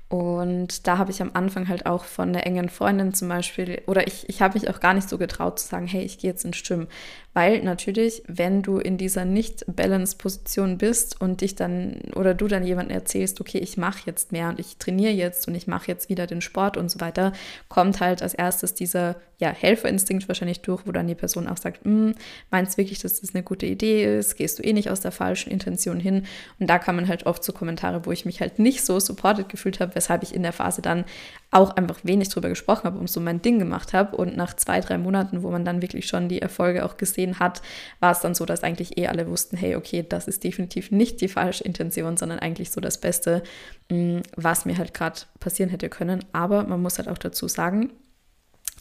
Und 0.10 0.86
da 0.86 1.00
habe 1.00 1.10
ich 1.10 1.22
am 1.22 1.32
Anfang 1.34 1.68
halt 1.68 1.88
auch 1.88 2.04
von 2.04 2.30
einer 2.30 2.46
engen 2.46 2.70
Freundin 2.70 3.16
zum 3.16 3.30
Beispiel, 3.30 3.82
oder 3.88 4.06
ich, 4.06 4.30
ich 4.30 4.42
habe 4.42 4.60
mich 4.60 4.70
auch 4.70 4.80
gar 4.80 4.94
nicht 4.94 5.10
so 5.10 5.18
getraut 5.18 5.60
zu 5.60 5.68
sagen, 5.68 5.88
hey, 5.88 6.04
ich 6.04 6.20
gehe 6.20 6.30
jetzt 6.30 6.46
ins 6.46 6.58
Schwimmen. 6.58 6.88
Weil 7.34 7.64
natürlich, 7.64 8.22
wenn 8.28 8.62
du 8.62 8.78
in 8.78 9.00
dieser 9.00 9.26
nicht-Balance-Position 9.26 10.78
bist 10.78 11.20
und 11.20 11.42
dich 11.42 11.56
dann, 11.56 11.96
oder 12.16 12.36
du 12.36 12.48
dann 12.48 12.64
jemandem 12.64 12.96
erzählst, 12.96 13.42
okay, 13.42 13.58
ich 13.58 13.76
mache 13.76 14.04
jetzt 14.06 14.32
mehr 14.32 14.50
und 14.50 14.60
ich 14.60 14.78
trainiere 14.78 15.14
jetzt 15.14 15.48
und 15.48 15.56
ich 15.56 15.66
mache 15.66 15.88
jetzt 15.88 16.10
wieder 16.10 16.28
den 16.28 16.42
Sport 16.42 16.78
und 16.78 16.92
so 16.92 17.00
weiter, 17.00 17.34
kommt 17.70 18.00
halt 18.00 18.22
als 18.22 18.36
erstes 18.36 18.76
dieser 18.76 19.16
ja, 19.40 19.50
Helferinstinkt 19.50 20.28
wahrscheinlich 20.28 20.62
durch, 20.62 20.86
wo 20.86 20.92
dann 20.92 21.08
die 21.08 21.16
Person 21.16 21.48
auch 21.48 21.58
sagt, 21.58 21.84
hm, 21.84 22.14
meinst 22.52 22.78
wirklich, 22.78 23.00
dass 23.00 23.20
das 23.20 23.34
eine 23.34 23.44
gute 23.44 23.66
Idee 23.66 24.20
ist? 24.20 24.36
Gehst 24.36 24.60
du 24.60 24.64
eh 24.64 24.72
nicht 24.72 24.92
aus 24.92 25.02
der 25.02 25.12
falschen 25.12 25.50
Intention 25.50 26.00
hin? 26.00 26.28
Und 26.60 26.70
da 26.70 26.78
kann 26.78 26.96
man 26.96 27.08
halt 27.08 27.26
oft 27.26 27.44
so 27.44 27.52
Kommentare, 27.52 28.06
wo 28.06 28.12
ich 28.12 28.26
mich 28.26 28.42
halt 28.42 28.60
nicht 28.60 28.86
so 28.86 29.00
supported 29.00 29.50
gefühlt 29.50 29.80
habe, 29.80 29.96
weshalb 30.04 30.24
ich 30.24 30.36
in 30.36 30.44
der 30.44 30.54
Phase 30.54 30.82
dann 30.82 31.06
auch 31.52 31.76
einfach 31.78 32.00
wenig 32.04 32.30
drüber 32.30 32.50
gesprochen 32.50 32.86
habe 32.86 33.00
und 33.00 33.10
so 33.10 33.20
mein 33.20 33.42
Ding 33.42 33.60
gemacht 33.60 33.94
habe. 33.94 34.18
Und 34.18 34.36
nach 34.36 34.56
zwei, 34.56 34.80
drei 34.80 34.98
Monaten, 34.98 35.44
wo 35.44 35.52
man 35.52 35.66
dann 35.66 35.82
wirklich 35.82 36.08
schon 36.08 36.28
die 36.28 36.42
Erfolge 36.42 36.84
auch 36.84 36.98
gesehen 36.98 37.40
hat, 37.40 37.62
war 38.00 38.12
es 38.12 38.20
dann 38.20 38.36
so, 38.36 38.46
dass 38.46 38.64
eigentlich 38.64 38.98
eh 38.98 39.08
alle 39.08 39.30
wussten, 39.30 39.56
hey, 39.56 39.76
okay, 39.76 40.06
das 40.08 40.28
ist 40.28 40.44
definitiv 40.44 40.92
nicht 40.92 41.22
die 41.22 41.28
falsche 41.28 41.64
Intention, 41.64 42.18
sondern 42.18 42.40
eigentlich 42.40 42.72
so 42.72 42.82
das 42.82 43.00
Beste, 43.00 43.44
mm, 43.90 44.20
was 44.36 44.66
mir 44.66 44.78
halt 44.78 44.94
gerade 44.94 45.22
passieren 45.40 45.70
hätte 45.70 45.90
können. 45.90 46.26
Aber 46.34 46.64
man 46.64 46.82
muss 46.82 46.98
halt 46.98 47.08
auch 47.08 47.20
dazu 47.20 47.48
sagen, 47.48 47.92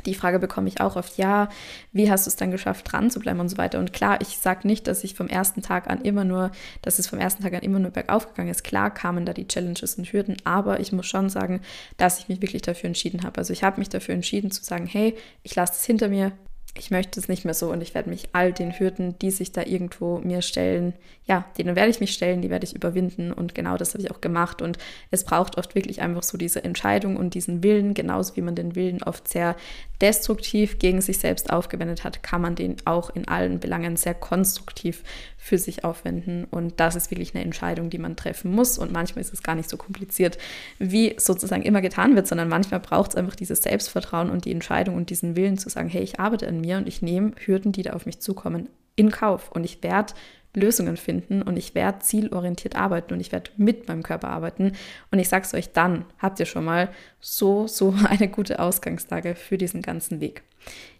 die 0.07 0.15
Frage 0.15 0.39
bekomme 0.39 0.69
ich 0.69 0.81
auch 0.81 0.97
oft, 0.97 1.17
ja, 1.19 1.49
wie 1.93 2.11
hast 2.11 2.27
du 2.27 2.31
es 2.31 2.37
dann 2.37 2.51
geschafft, 2.51 2.91
dran 2.91 3.11
zu 3.11 3.21
bleiben 3.21 3.41
und 3.41 3.49
so 3.49 3.57
weiter. 3.57 3.79
Und 3.79 3.93
klar, 3.93 4.21
ich 4.21 4.39
sage 4.39 4.67
nicht, 4.67 4.87
dass 4.87 5.05
ich 5.05 5.15
vom 5.15 5.29
ersten 5.29 5.63
Tag 5.63 5.89
an 5.89 6.03
immer 6.03 6.25
nur, 6.25 6.51
dass 6.83 6.99
es 6.99 7.07
vom 7.07 7.19
ersten 7.19 7.43
Tag 7.43 7.55
an 7.55 7.61
immer 7.61 7.79
nur 7.79 7.91
bergauf 7.91 8.29
gegangen 8.29 8.51
ist. 8.51 8.65
Klar 8.65 8.93
kamen 8.93 9.27
da 9.27 9.33
die 9.33 9.47
Challenges 9.47 9.97
und 9.97 10.13
Hürden, 10.13 10.37
aber 10.45 10.81
ich 10.81 10.93
muss 10.93 11.07
schon 11.07 11.29
sagen, 11.31 11.61
dass 11.97 12.19
ich 12.19 12.29
mich 12.29 12.43
wirklich 12.43 12.63
dafür 12.63 12.89
entschieden 12.89 13.23
habe. 13.23 13.39
Also 13.39 13.53
ich 13.53 13.65
habe 13.65 13.79
mich 13.79 13.89
dafür 13.89 14.15
entschieden 14.15 14.51
zu 14.51 14.65
sagen, 14.65 14.87
hey, 14.87 15.17
ich 15.43 15.55
lasse 15.55 15.75
es 15.75 15.85
hinter 15.85 16.09
mir, 16.09 16.33
ich 16.79 16.91
möchte 16.91 17.21
es 17.21 17.29
nicht 17.29 17.45
mehr 17.45 17.55
so 17.55 17.71
und 17.71 17.83
ich 17.83 17.95
werde 17.95 18.09
mich 18.09 18.31
all 18.33 18.53
den 18.53 18.79
Hürden, 18.79 19.19
die 19.19 19.31
sich 19.31 19.53
da 19.53 19.63
irgendwo 19.63 20.19
mir 20.19 20.41
stellen, 20.41 20.95
ja, 21.27 21.45
denen 21.59 21.77
werde 21.77 21.91
ich 21.91 22.01
mich 22.01 22.13
stellen, 22.13 22.41
die 22.41 22.49
werde 22.49 22.65
ich 22.65 22.75
überwinden 22.75 23.33
und 23.33 23.55
genau 23.55 23.77
das 23.77 23.93
habe 23.93 24.03
ich 24.03 24.11
auch 24.11 24.23
gemacht 24.23 24.63
und 24.63 24.79
es 25.11 25.25
braucht 25.25 25.59
oft 25.59 25.75
wirklich 25.75 26.01
einfach 26.01 26.23
so 26.23 26.39
diese 26.39 26.65
Entscheidung 26.65 27.17
und 27.17 27.35
diesen 27.35 27.63
Willen, 27.63 27.93
genauso 27.93 28.37
wie 28.37 28.41
man 28.41 28.55
den 28.55 28.75
Willen 28.75 29.03
oft 29.03 29.29
sehr 29.29 29.55
destruktiv 30.01 30.79
gegen 30.79 31.03
sich 31.03 31.19
selbst 31.19 31.51
aufgewendet 31.51 32.05
hat, 32.05 32.23
kann 32.23 32.41
man 32.41 32.55
den 32.55 32.77
auch 32.87 33.11
in 33.11 33.29
allen 33.29 33.61
Belangen 33.61 33.97
sehr 33.97 34.15
konstruktiv 34.15 35.05
für 35.43 35.59
sich 35.59 35.83
aufwenden. 35.83 36.45
Und 36.45 36.79
das 36.79 36.95
ist 36.95 37.11
wirklich 37.11 37.35
eine 37.35 37.43
Entscheidung, 37.43 37.91
die 37.91 37.99
man 37.99 38.15
treffen 38.15 38.53
muss. 38.53 38.79
Und 38.79 38.93
manchmal 38.93 39.23
ist 39.23 39.33
es 39.33 39.43
gar 39.43 39.57
nicht 39.57 39.69
so 39.69 39.77
kompliziert, 39.77 40.39
wie 40.79 41.17
sozusagen 41.19 41.65
immer 41.65 41.81
getan 41.81 42.15
wird, 42.15 42.29
sondern 42.29 42.49
manchmal 42.49 42.79
braucht 42.79 43.11
es 43.11 43.17
einfach 43.17 43.35
dieses 43.35 43.61
Selbstvertrauen 43.61 44.31
und 44.31 44.45
die 44.45 44.53
Entscheidung 44.53 44.95
und 44.95 45.11
diesen 45.11 45.35
Willen 45.35 45.59
zu 45.59 45.69
sagen, 45.69 45.89
hey, 45.89 46.01
ich 46.01 46.21
arbeite 46.21 46.47
an 46.47 46.61
mir 46.61 46.77
und 46.77 46.87
ich 46.87 47.03
nehme 47.03 47.33
Hürden, 47.45 47.73
die 47.73 47.83
da 47.83 47.95
auf 47.95 48.07
mich 48.07 48.21
zukommen, 48.21 48.69
in 48.95 49.11
Kauf. 49.11 49.51
Und 49.51 49.65
ich 49.65 49.83
werde 49.83 50.15
Lösungen 50.55 50.97
finden 50.97 51.43
und 51.43 51.57
ich 51.57 51.75
werde 51.75 51.99
zielorientiert 51.99 52.77
arbeiten 52.77 53.13
und 53.13 53.19
ich 53.19 53.33
werde 53.33 53.51
mit 53.57 53.89
meinem 53.89 54.05
Körper 54.05 54.29
arbeiten. 54.29 54.77
Und 55.11 55.19
ich 55.19 55.29
sage 55.29 55.45
es 55.45 55.55
euch, 55.55 55.73
dann 55.73 56.05
habt 56.19 56.39
ihr 56.39 56.47
schon 56.47 56.65
mal 56.65 56.89
so, 57.19 57.67
so 57.67 57.97
eine 58.09 58.29
gute 58.29 58.61
Ausgangslage 58.61 59.35
für 59.35 59.59
diesen 59.59 59.83
ganzen 59.83 60.21
Weg. 60.21 60.45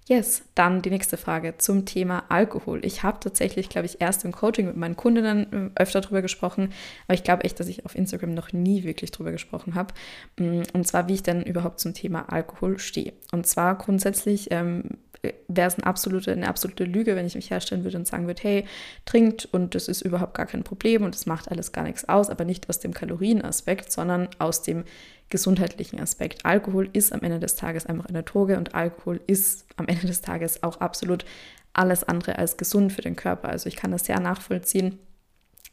Yes, 0.09 0.43
dann 0.57 0.83
die 0.83 0.91
nächste 0.91 1.17
Frage 1.17 1.55
zum 1.59 1.87
Thema 1.87 2.25
Alkohol. 2.29 2.85
Ich 2.85 3.05
habe 3.05 3.21
tatsächlich, 3.21 3.69
glaube 3.69 3.87
ich, 3.87 4.01
erst 4.01 4.25
im 4.25 4.33
Coaching 4.33 4.67
mit 4.67 4.77
meinen 4.77 4.97
Kundinnen 4.97 5.71
äh, 5.77 5.81
öfter 5.81 6.01
drüber 6.01 6.23
gesprochen, 6.23 6.73
aber 7.07 7.15
ich 7.15 7.23
glaube 7.23 7.45
echt, 7.45 7.61
dass 7.61 7.69
ich 7.69 7.87
auf 7.87 7.95
Instagram 7.95 8.35
noch 8.35 8.53
nie 8.53 8.83
wirklich 8.83 9.13
drüber 9.13 9.31
gesprochen 9.31 9.77
habe. 9.77 9.95
Mm, 10.39 10.63
und 10.73 10.89
zwar, 10.89 11.07
wie 11.07 11.15
ich 11.15 11.23
denn 11.23 11.43
überhaupt 11.43 11.79
zum 11.79 11.95
Thema 11.95 12.33
Alkohol 12.33 12.81
stehe. 12.81 13.13
Und 13.31 13.47
zwar 13.47 13.79
grundsätzlich 13.79 14.49
ähm, 14.51 14.83
wäre 15.23 15.69
es 15.69 15.77
eine 15.77 15.87
absolute, 15.87 16.33
eine 16.33 16.49
absolute 16.49 16.85
Lüge, 16.85 17.15
wenn 17.15 17.27
ich 17.27 17.35
mich 17.35 17.51
herstellen 17.51 17.85
würde 17.85 17.97
und 17.97 18.07
sagen 18.07 18.27
würde, 18.27 18.43
hey, 18.43 18.65
trinkt 19.05 19.47
und 19.47 19.75
das 19.75 19.89
ist 19.89 20.03
überhaupt 20.03 20.35
gar 20.35 20.47
kein 20.47 20.65
Problem 20.65 21.03
und 21.03 21.15
es 21.15 21.27
macht 21.27 21.51
alles 21.51 21.73
gar 21.73 21.85
nichts 21.85 22.09
aus, 22.09 22.29
aber 22.29 22.45
nicht 22.45 22.69
aus 22.69 22.81
dem 22.81 22.93
Kalorienaspekt, 22.93 23.93
sondern 23.93 24.29
aus 24.39 24.63
dem 24.63 24.85
gesundheitlichen 25.29 26.01
Aspekt. 26.01 26.45
Alkohol 26.45 26.91
ist 26.93 27.13
am 27.13 27.23
Ende 27.23 27.39
des 27.39 27.57
Tages 27.57 27.87
einfach 27.87 28.07
eine 28.07 28.23
Droge 28.23 28.59
und 28.59 28.75
Alkohol 28.75 29.21
ist 29.27 29.65
am 29.77 29.87
Ende 29.87 30.07
des 30.07 30.21
Tages 30.21 30.63
auch 30.63 30.81
absolut 30.81 31.25
alles 31.73 32.05
andere 32.05 32.39
als 32.39 32.57
gesund 32.57 32.93
für 32.93 33.03
den 33.03 33.17
Körper. 33.17 33.49
Also 33.49 33.69
ich 33.69 33.77
kann 33.77 33.93
das 33.93 34.05
sehr 34.05 34.21
nachvollziehen, 34.21 34.99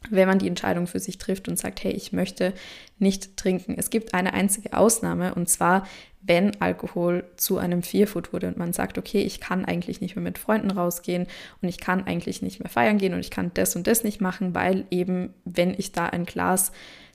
wenn 0.08 0.28
man 0.28 0.38
die 0.38 0.48
Entscheidung 0.48 0.86
für 0.86 0.98
sich 0.98 1.18
trifft 1.18 1.48
und 1.48 1.58
sagt, 1.58 1.84
hey, 1.84 1.92
ich 1.92 2.12
möchte 2.12 2.54
nicht 2.98 3.36
trinken. 3.36 3.74
Es 3.76 3.90
gibt 3.90 4.14
eine 4.14 4.32
einzige 4.32 4.72
Ausnahme 4.72 5.34
und 5.34 5.50
zwar, 5.50 5.86
wenn 6.22 6.60
Alkohol 6.60 7.24
zu 7.36 7.58
einem 7.58 7.82
Fearfood 7.82 8.32
wurde 8.32 8.48
und 8.48 8.58
man 8.58 8.72
sagt, 8.72 8.98
okay, 8.98 9.22
ich 9.22 9.40
kann 9.40 9.64
eigentlich 9.64 10.00
nicht 10.00 10.16
mehr 10.16 10.22
mit 10.22 10.38
Freunden 10.38 10.70
rausgehen 10.70 11.26
und 11.62 11.68
ich 11.68 11.78
kann 11.78 12.06
eigentlich 12.06 12.42
nicht 12.42 12.60
mehr 12.60 12.68
feiern 12.68 12.98
gehen 12.98 13.14
und 13.14 13.20
ich 13.20 13.30
kann 13.30 13.50
das 13.54 13.74
und 13.74 13.86
das 13.86 14.04
nicht 14.04 14.20
machen, 14.20 14.54
weil 14.54 14.84
eben, 14.90 15.32
wenn 15.44 15.74
ich 15.76 15.92
da 15.92 16.06
ein 16.06 16.26
Glas 16.26 16.72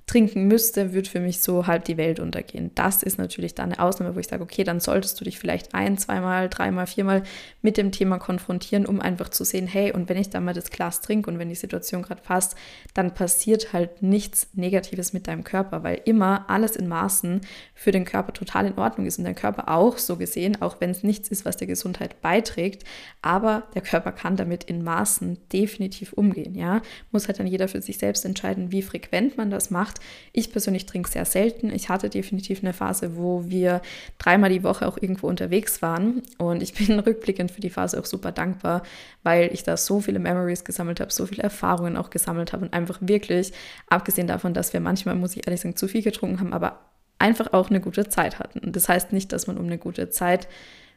trinken 0.08 0.48
müsste, 0.48 0.94
würde 0.94 1.10
für 1.10 1.20
mich 1.20 1.40
so 1.40 1.66
halb 1.66 1.86
die 1.86 1.98
Welt 1.98 2.20
untergehen. 2.20 2.70
Das 2.76 3.02
ist 3.02 3.18
natürlich 3.18 3.56
dann 3.56 3.72
eine 3.72 3.80
Ausnahme, 3.80 4.16
wo 4.16 4.20
ich 4.20 4.28
sage, 4.28 4.44
okay, 4.44 4.64
dann 4.64 4.80
solltest 4.80 5.20
du 5.20 5.26
dich 5.26 5.40
vielleicht 5.40 5.74
ein, 5.74 5.98
zweimal, 5.98 6.48
dreimal, 6.48 6.86
viermal 6.86 7.24
mit 7.64 7.78
dem 7.78 7.92
Thema 7.92 8.20
konfrontieren, 8.20 8.86
um 8.86 9.02
einfach 9.02 9.30
zu 9.30 9.44
sehen, 9.44 9.66
hey, 9.66 9.92
und 9.92 10.08
wenn 10.08 10.18
ich 10.18 10.30
dann 10.30 10.46
mal 10.46 10.54
das 10.54 10.70
Glas 10.70 11.02
trinke 11.02 11.30
und 11.30 11.40
wenn 11.40 11.50
die 11.50 11.56
Situation 11.56 12.04
gerade 12.04 12.22
passt, 12.22 12.56
dann 12.94 13.16
passiert 13.16 13.74
halt 13.74 14.04
nichts 14.04 14.50
Negatives 14.54 15.12
mit 15.12 15.28
deinem 15.28 15.44
Körper, 15.44 15.84
weil 15.84 16.00
immer 16.06 16.46
alles 16.50 16.76
in 16.76 16.88
Maßen 16.88 17.42
für 17.74 17.92
den 17.92 18.06
Körper 18.06 18.34
total 18.34 18.68
in 18.68 18.78
Ordnung 18.78 19.08
ist 19.08 19.18
und 19.18 19.24
der 19.24 19.34
Körper 19.34 19.70
auch 19.70 19.98
so 19.98 20.18
gesehen, 20.18 20.62
auch 20.62 20.82
wenn 20.82 20.92
es 20.92 21.02
nichts 21.02 21.30
ist, 21.30 21.46
was 21.46 21.58
der 21.58 21.68
Gesundheit 21.68 22.22
beiträgt, 22.22 22.84
aber 23.24 23.64
der 23.74 23.82
Körper 23.82 24.12
kann 24.12 24.36
damit 24.36 24.66
in 24.66 24.84
Maßen 24.84 25.40
definitiv 25.52 26.14
umgehen, 26.14 26.54
ja. 26.54 26.82
Muss 27.12 27.28
halt 27.28 27.40
dann 27.40 27.48
jeder 27.48 27.68
für 27.68 27.82
sich 27.82 27.98
selbst 27.98 28.24
entscheiden, 28.24 28.72
wie 28.72 28.84
frequent 28.84 29.36
man 29.38 29.50
das 29.50 29.72
macht, 29.72 29.95
gemacht. 29.96 30.00
Ich 30.34 30.52
persönlich 30.52 30.86
trinke 30.86 31.10
sehr 31.10 31.26
selten. 31.26 31.72
Ich 31.72 31.90
hatte 31.90 32.10
definitiv 32.10 32.62
eine 32.62 32.74
Phase, 32.74 33.16
wo 33.16 33.46
wir 33.48 33.82
dreimal 34.18 34.50
die 34.50 34.64
Woche 34.64 34.88
auch 34.88 34.98
irgendwo 35.00 35.28
unterwegs 35.28 35.82
waren. 35.82 36.24
Und 36.38 36.62
ich 36.62 36.74
bin 36.88 37.00
rückblickend 37.00 37.52
für 37.52 37.62
die 37.62 37.70
Phase 37.70 38.00
auch 38.00 38.06
super 38.06 38.32
dankbar, 38.32 38.84
weil 39.24 39.54
ich 39.54 39.64
da 39.64 39.78
so 39.78 40.00
viele 40.00 40.20
Memories 40.20 40.64
gesammelt 40.64 41.00
habe, 41.00 41.12
so 41.12 41.26
viele 41.26 41.44
Erfahrungen 41.44 41.98
auch 41.98 42.10
gesammelt 42.10 42.54
habe 42.54 42.66
und 42.66 42.74
einfach 42.74 43.00
wirklich, 43.02 43.54
abgesehen 43.90 44.28
davon, 44.28 44.54
dass 44.54 44.74
wir 44.74 44.80
manchmal, 44.80 45.16
muss 45.16 45.36
ich 45.36 45.48
ehrlich 45.48 45.62
sagen, 45.62 45.76
zu 45.76 45.88
viel 45.88 46.02
getrunken 46.02 46.40
haben, 46.40 46.54
aber 46.54 46.80
einfach 47.18 47.54
auch 47.54 47.70
eine 47.70 47.80
gute 47.80 48.10
Zeit 48.10 48.40
hatten. 48.40 48.60
Und 48.60 48.76
das 48.76 48.90
heißt 48.90 49.14
nicht, 49.14 49.32
dass 49.32 49.48
man 49.48 49.58
um 49.58 49.66
eine 49.66 49.78
gute 49.78 50.10
Zeit 50.10 50.48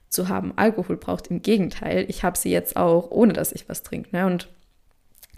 zu 0.09 0.28
haben 0.28 0.55
Alkohol 0.57 0.97
braucht. 0.97 1.28
Im 1.28 1.43
Gegenteil, 1.43 2.07
ich 2.09 2.25
habe 2.25 2.37
sie 2.37 2.50
jetzt 2.50 2.76
auch, 2.76 3.11
ohne 3.11 3.35
dass 3.35 3.52
ich 3.52 3.69
was 3.69 3.83
trinke. 3.83 4.09
Ne? 4.12 4.26
Und 4.26 4.49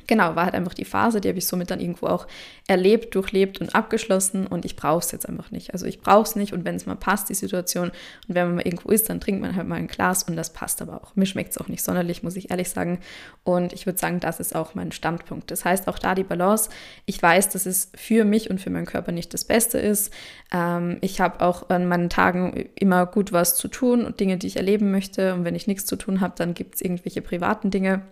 genau, 0.07 0.37
war 0.37 0.45
halt 0.45 0.55
einfach 0.55 0.75
die 0.75 0.85
Phase, 0.85 1.21
die 1.21 1.29
habe 1.29 1.39
ich 1.39 1.47
somit 1.47 1.71
dann 1.71 1.81
irgendwo 1.81 2.07
auch 2.07 2.27
erlebt, 2.67 3.15
durchlebt 3.15 3.61
und 3.61 3.75
abgeschlossen 3.75 4.47
und 4.47 4.65
ich 4.65 4.77
brauche 4.77 5.01
es 5.01 5.13
jetzt 5.13 5.29
einfach 5.29 5.51
nicht. 5.51 5.73
Also 5.73 5.87
ich 5.87 6.01
brauche 6.01 6.23
es 6.23 6.37
nicht 6.37 6.53
und 6.53 6.65
wenn 6.65 6.77
es 6.77 6.87
mal 6.87 6.97
passt, 6.97 7.29
die 7.29 7.35
Situation 7.35 7.89
und 8.29 8.35
wenn 8.35 8.47
man 8.47 8.57
mal 8.57 8.67
irgendwo 8.67 8.91
ist, 8.91 9.09
dann 9.09 9.21
trinkt 9.21 9.41
man 9.41 9.57
halt 9.57 9.67
mal 9.67 9.77
ein 9.77 9.89
Glas 9.89 10.23
und 10.23 10.37
das 10.37 10.53
passt 10.53 10.83
aber 10.83 11.03
auch. 11.03 11.17
Mir 11.17 11.27
schmeckt 11.27 11.51
es 11.51 11.59
auch 11.59 11.69
nicht 11.69 11.83
sonderlich, 11.83 12.23
muss 12.23 12.37
ich 12.37 12.51
ehrlich 12.51 12.71
sagen 12.71 13.01
und 13.45 13.73
ich 13.73 13.87
würde 13.87 13.99
sagen, 13.99 14.21
das 14.21 14.41
ist 14.41 14.55
auch 14.55 14.75
mein 14.75 14.93
Standpunkt. 14.93 15.51
Das 15.51 15.65
heißt, 15.65 15.89
auch 15.89 15.99
da 15.99 16.15
die 16.15 16.25
Balance. 16.25 16.71
Ich 17.07 17.21
weiß, 17.23 17.51
dass 17.51 17.67
es 17.67 17.91
für 17.95 18.25
mich 18.25 18.51
und 18.51 18.61
für 18.61 18.71
meinen 18.71 18.87
Körper 18.87 19.13
nicht 19.13 19.35
das 19.35 19.45
Beste 19.45 19.79
ist. 19.79 20.13
Ähm, 20.53 20.99
ich 21.01 21.21
habe 21.21 21.45
auch 21.45 21.71
an 21.71 21.89
meinen 21.89 22.11
Tagen 22.11 22.69
immer 22.75 23.07
gut 23.07 23.33
was 23.33 23.57
zu 23.57 23.69
tun 23.69 24.05
und 24.05 24.21
Dinge, 24.21 24.39
die 24.39 24.47
ich 24.47 24.57
erleben 24.57 24.91
möchte 24.91 25.35
und 25.35 25.45
wenn 25.45 25.55
ich 25.55 25.67
nichts 25.67 25.87
zu 25.87 25.97
tun 25.97 26.21
habe, 26.21 26.35
dann 26.37 26.55
gibt 26.55 26.77
es 26.77 26.81
irgendwelche 26.81 27.23
privaten 27.23 27.71
Dinge 27.71 28.03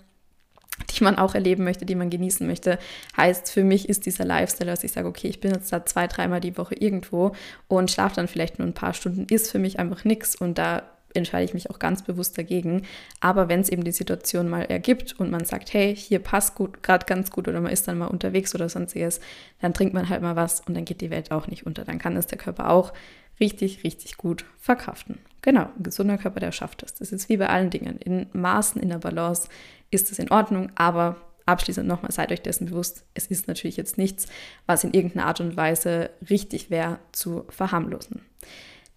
die 0.97 1.05
man 1.05 1.17
auch 1.17 1.35
erleben 1.35 1.65
möchte, 1.65 1.87
die 1.87 1.95
man 1.95 2.11
genießen 2.11 2.47
möchte. 2.47 2.79
Heißt, 3.17 3.51
für 3.51 3.65
mich 3.65 3.89
ist 3.89 4.07
dieser 4.07 4.25
Lifestyle, 4.25 4.71
dass 4.71 4.85
ich 4.85 4.93
sage, 4.93 5.09
okay, 5.09 5.29
ich 5.29 5.41
bin 5.41 5.53
jetzt 5.53 5.73
da 5.73 5.85
zwei, 5.85 6.07
dreimal 6.07 6.41
die 6.41 6.57
Woche 6.57 6.75
irgendwo 6.75 7.33
und 7.69 7.91
schlafe 7.91 8.17
dann 8.17 8.29
vielleicht 8.29 8.59
nur 8.59 8.69
ein 8.69 8.75
paar 8.75 8.95
Stunden, 8.95 9.27
ist 9.33 9.51
für 9.51 9.59
mich 9.59 9.79
einfach 9.79 10.05
nichts 10.05 10.37
und 10.37 10.59
da 10.59 10.83
entscheide 11.15 11.45
ich 11.45 11.55
mich 11.55 11.71
auch 11.71 11.79
ganz 11.79 12.03
bewusst 12.03 12.37
dagegen. 12.39 12.83
Aber 13.21 13.49
wenn 13.49 13.61
es 13.61 13.69
eben 13.69 13.85
die 13.85 13.93
Situation 13.93 14.49
mal 14.49 14.63
ergibt 14.63 15.19
und 15.19 15.31
man 15.31 15.45
sagt, 15.45 15.73
hey, 15.73 15.95
hier 15.95 16.19
passt 16.19 16.55
gut, 16.55 16.83
gerade 16.83 17.07
ganz 17.07 17.31
gut 17.31 17.49
oder 17.49 17.61
man 17.61 17.73
ist 17.73 17.89
dann 17.89 17.99
mal 17.99 18.07
unterwegs 18.07 18.55
oder 18.55 18.69
sonstiges, 18.69 19.21
dann 19.61 19.75
trinkt 19.75 19.95
man 19.95 20.09
halt 20.09 20.23
mal 20.23 20.37
was 20.37 20.61
und 20.61 20.75
dann 20.77 20.85
geht 20.85 21.01
die 21.01 21.11
Welt 21.11 21.31
auch 21.31 21.47
nicht 21.47 21.67
unter. 21.67 21.85
Dann 21.85 21.99
kann 21.99 22.17
es 22.17 22.27
der 22.27 22.39
Körper 22.39 22.71
auch 22.71 22.93
richtig, 23.41 23.85
richtig 23.85 24.17
gut 24.17 24.45
verkraften. 24.59 25.19
Genau, 25.43 25.69
ein 25.77 25.83
gesunder 25.83 26.19
Körper, 26.19 26.41
der 26.41 26.53
schafft 26.53 26.83
das. 26.83 26.95
Das 26.95 27.13
ist 27.13 27.29
wie 27.29 27.37
bei 27.37 27.49
allen 27.49 27.71
Dingen. 27.71 27.99
In 27.99 28.27
Maßen, 28.33 28.83
in 28.83 28.89
der 28.89 28.99
Balance 28.99 29.49
ist 29.91 30.11
es 30.11 30.19
in 30.19 30.31
Ordnung, 30.31 30.71
aber 30.75 31.17
abschließend 31.47 31.89
nochmal, 31.89 32.13
seid 32.13 32.31
euch 32.31 32.43
dessen 32.43 32.67
bewusst, 32.67 33.05
es 33.15 33.27
ist 33.27 33.49
natürlich 33.49 33.77
jetzt 33.77 33.97
nichts, 33.99 34.27
was 34.67 34.85
in 34.85 34.93
irgendeiner 34.93 35.27
Art 35.27 35.41
und 35.41 35.57
Weise 35.57 36.11
richtig 36.29 36.71
wäre 36.71 36.99
zu 37.13 37.45
verharmlosen. 37.49 38.21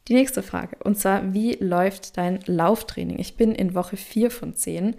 Die 0.07 0.15
nächste 0.15 0.43
Frage, 0.43 0.77
und 0.83 0.97
zwar, 0.97 1.33
wie 1.33 1.53
läuft 1.53 2.17
dein 2.17 2.39
Lauftraining? 2.45 3.19
Ich 3.19 3.37
bin 3.37 3.53
in 3.53 3.75
Woche 3.75 3.97
4 3.97 4.31
von 4.31 4.55
10 4.55 4.95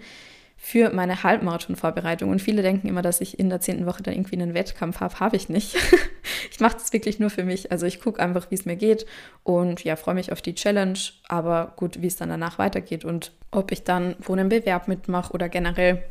für 0.65 0.91
meine 0.91 1.23
Halbmarathon-Vorbereitung. 1.23 2.29
Und 2.29 2.41
viele 2.41 2.61
denken 2.61 2.87
immer, 2.87 3.01
dass 3.01 3.19
ich 3.19 3.37
in 3.37 3.49
der 3.49 3.59
zehnten 3.59 3.85
Woche 3.85 4.01
dann 4.01 4.13
irgendwie 4.13 4.37
einen 4.37 4.53
Wettkampf 4.53 5.01
habe. 5.01 5.19
Habe 5.19 5.35
ich 5.35 5.49
nicht. 5.49 5.75
ich 6.51 6.61
mache 6.61 6.75
das 6.75 6.93
wirklich 6.93 7.19
nur 7.19 7.29
für 7.29 7.43
mich. 7.43 7.69
Also 7.69 7.85
ich 7.85 7.99
gucke 7.99 8.21
einfach, 8.21 8.49
wie 8.49 8.55
es 8.55 8.63
mir 8.63 8.77
geht 8.77 9.05
und 9.43 9.83
ja, 9.83 9.97
freue 9.97 10.15
mich 10.15 10.31
auf 10.31 10.41
die 10.41 10.55
Challenge. 10.55 10.97
Aber 11.27 11.73
gut, 11.75 12.01
wie 12.01 12.07
es 12.07 12.15
dann 12.15 12.29
danach 12.29 12.59
weitergeht 12.59 13.03
und 13.03 13.33
ob 13.51 13.73
ich 13.73 13.83
dann 13.83 14.15
wo 14.21 14.31
einen 14.31 14.47
Bewerb 14.47 14.87
mitmache 14.87 15.33
oder 15.33 15.49
generell 15.49 16.01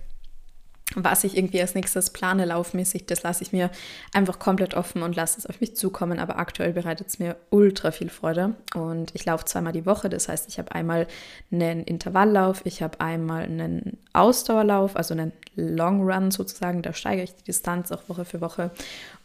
was 0.95 1.25
ich 1.25 1.37
irgendwie 1.37 1.61
als 1.61 1.75
nächstes 1.75 2.11
plane, 2.11 2.45
laufmäßig, 2.45 3.07
das 3.07 3.23
lasse 3.23 3.43
ich 3.43 3.53
mir 3.53 3.71
einfach 4.13 4.39
komplett 4.39 4.75
offen 4.75 5.03
und 5.03 5.17
lasse 5.17 5.39
es 5.39 5.47
auf 5.47 5.61
mich 5.61 5.75
zukommen. 5.77 6.19
Aber 6.19 6.39
aktuell 6.39 6.73
bereitet 6.73 7.09
es 7.09 7.19
mir 7.19 7.37
ultra 7.51 7.91
viel 7.91 8.11
Freude. 8.11 8.55
Und 8.75 9.15
ich 9.15 9.25
laufe 9.25 9.45
zweimal 9.45 9.73
die 9.73 9.87
Woche. 9.87 10.09
Das 10.09 10.29
heißt, 10.29 10.49
ich 10.49 10.59
habe 10.59 10.73
einmal 10.73 11.07
einen 11.51 11.85
Intervalllauf, 11.85 12.63
ich 12.65 12.83
habe 12.83 13.01
einmal 13.01 13.45
einen 13.45 13.99
Ausdauerlauf, 14.13 14.97
also 14.97 15.15
einen 15.15 15.33
Long 15.55 16.03
Run 16.03 16.31
sozusagen. 16.31 16.83
Da 16.83 16.93
steigere 16.93 17.25
ich 17.25 17.35
die 17.35 17.45
Distanz 17.45 17.91
auch 17.93 18.09
Woche 18.09 18.25
für 18.25 18.41
Woche. 18.41 18.71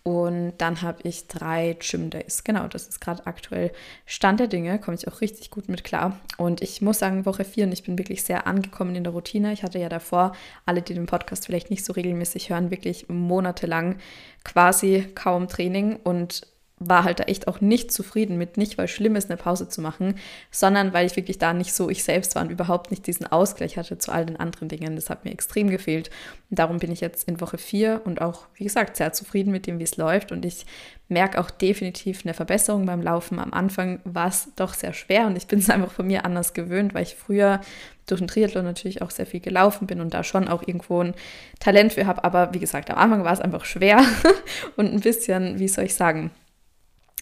Und 0.04 0.54
dann 0.58 0.82
habe 0.82 1.00
ich 1.04 1.28
drei 1.28 1.78
Gym 1.80 2.10
Days. 2.10 2.44
Genau, 2.44 2.68
das 2.68 2.88
ist 2.88 3.02
gerade 3.02 3.26
aktuell 3.28 3.72
Stand 4.06 4.40
der 4.40 4.48
Dinge. 4.48 4.80
Komme 4.80 4.96
ich 4.96 5.08
auch 5.08 5.22
richtig 5.22 5.52
gut 5.52 5.70
mit 5.70 5.84
klar. 5.84 6.20
Und 6.38 6.62
ich 6.62 6.82
muss 6.82 7.00
sagen, 7.00 7.26
Woche 7.26 7.44
vier 7.44 7.66
und 7.66 7.72
ich 7.72 7.84
bin 7.84 7.98
wirklich 7.98 8.24
sehr 8.24 8.48
angekommen 8.48 8.96
in 8.96 9.04
der 9.04 9.14
Routine. 9.14 9.52
Ich 9.54 9.64
hatte 9.64 9.80
ja 9.80 9.90
davor, 9.90 10.34
alle, 10.66 10.82
die 10.82 10.94
den 10.94 11.06
Podcast 11.06 11.46
vielleicht 11.46 11.70
nicht 11.70 11.84
so 11.84 11.94
regelmäßig 11.94 12.50
hören, 12.50 12.72
wirklich 12.72 13.10
monatelang 13.10 13.98
quasi 14.44 15.08
kaum 15.14 15.48
Training 15.48 15.98
und 15.98 16.48
war 16.80 17.04
halt 17.04 17.20
da 17.20 17.24
echt 17.24 17.48
auch 17.48 17.60
nicht 17.60 17.92
zufrieden 17.92 18.38
mit, 18.38 18.58
nicht 18.58 18.78
weil 18.78 18.88
schlimm 18.88 19.16
ist, 19.16 19.30
eine 19.30 19.38
Pause 19.38 19.68
zu 19.68 19.82
machen, 19.82 20.16
sondern 20.52 20.94
weil 20.94 21.08
ich 21.08 21.16
wirklich 21.16 21.40
da 21.40 21.54
nicht 21.54 21.74
so 21.74 21.90
ich 21.90 22.04
selbst 22.04 22.36
war 22.36 22.44
und 22.44 22.52
überhaupt 22.52 22.92
nicht 22.92 23.08
diesen 23.08 23.26
Ausgleich 23.26 23.78
hatte 23.78 23.98
zu 23.98 24.12
all 24.12 24.26
den 24.26 24.38
anderen 24.38 24.70
Dingen. 24.70 24.96
Das 24.96 25.10
hat 25.10 25.26
mir 25.26 25.32
extrem 25.32 25.70
gefehlt. 25.70 26.12
Und 26.50 26.60
darum 26.60 26.78
bin 26.78 26.92
ich 26.92 27.02
jetzt 27.02 27.28
in 27.28 27.42
Woche 27.42 27.58
4 27.58 28.02
und 28.06 28.22
auch, 28.22 28.46
wie 28.54 28.64
gesagt, 28.64 28.96
sehr 28.96 29.12
zufrieden 29.12 29.52
mit 29.52 29.66
dem, 29.66 29.80
wie 29.80 29.84
es 29.84 29.98
läuft. 29.98 30.32
Und 30.32 30.46
ich 30.46 30.68
merke 31.10 31.40
auch 31.40 31.50
definitiv 31.50 32.22
eine 32.24 32.36
Verbesserung 32.36 32.86
beim 32.86 33.02
Laufen. 33.02 33.40
Am 33.40 33.54
Anfang 33.54 34.00
war 34.04 34.28
es 34.28 34.50
doch 34.56 34.74
sehr 34.74 34.94
schwer 34.94 35.26
und 35.26 35.36
ich 35.36 35.48
bin 35.48 35.60
es 35.60 35.70
einfach 35.70 35.92
von 35.92 36.06
mir 36.06 36.26
anders 36.26 36.54
gewöhnt, 36.54 36.94
weil 36.94 37.04
ich 37.04 37.16
früher 37.16 37.60
durch 38.06 38.22
den 38.22 38.28
Triathlon 38.28 38.64
natürlich 38.64 39.02
auch 39.02 39.12
sehr 39.12 39.26
viel 39.26 39.40
gelaufen 39.40 39.88
bin 39.88 40.00
und 40.00 40.14
da 40.14 40.24
schon 40.24 40.48
auch 40.48 40.62
irgendwo 40.66 41.02
ein 41.02 41.16
Talent 41.60 41.94
für 41.94 42.06
habe. 42.06 42.24
Aber 42.24 42.54
wie 42.54 42.60
gesagt, 42.60 42.90
am 42.92 42.98
Anfang 42.98 43.24
war 43.24 43.34
es 43.34 43.42
einfach 43.42 43.66
schwer 43.66 44.02
und 44.76 44.94
ein 44.94 45.02
bisschen, 45.02 45.60
wie 45.60 45.68
soll 45.68 45.86
ich 45.86 45.96
sagen, 45.96 46.32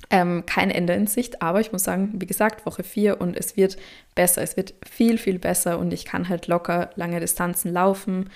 ähm, 0.10 0.46
kein 0.46 0.72
Ende 0.72 0.94
in 0.94 1.08
Sicht, 1.08 1.42
aber 1.42 1.62
ich 1.62 1.72
muss 1.72 1.84
sagen, 1.84 2.14
wie 2.16 2.26
gesagt, 2.26 2.66
Woche 2.66 2.84
4 2.84 3.20
und 3.20 3.36
es 3.36 3.58
wird 3.58 3.78
besser. 4.14 4.42
Es 4.42 4.58
wird 4.58 4.74
viel, 4.88 5.18
viel 5.18 5.40
besser 5.40 5.80
und 5.80 5.94
ich 5.94 6.06
kann 6.06 6.30
halt 6.30 6.48
locker 6.48 6.90
lange 6.96 7.20
Distanzen 7.20 7.72
laufen. 7.72 8.30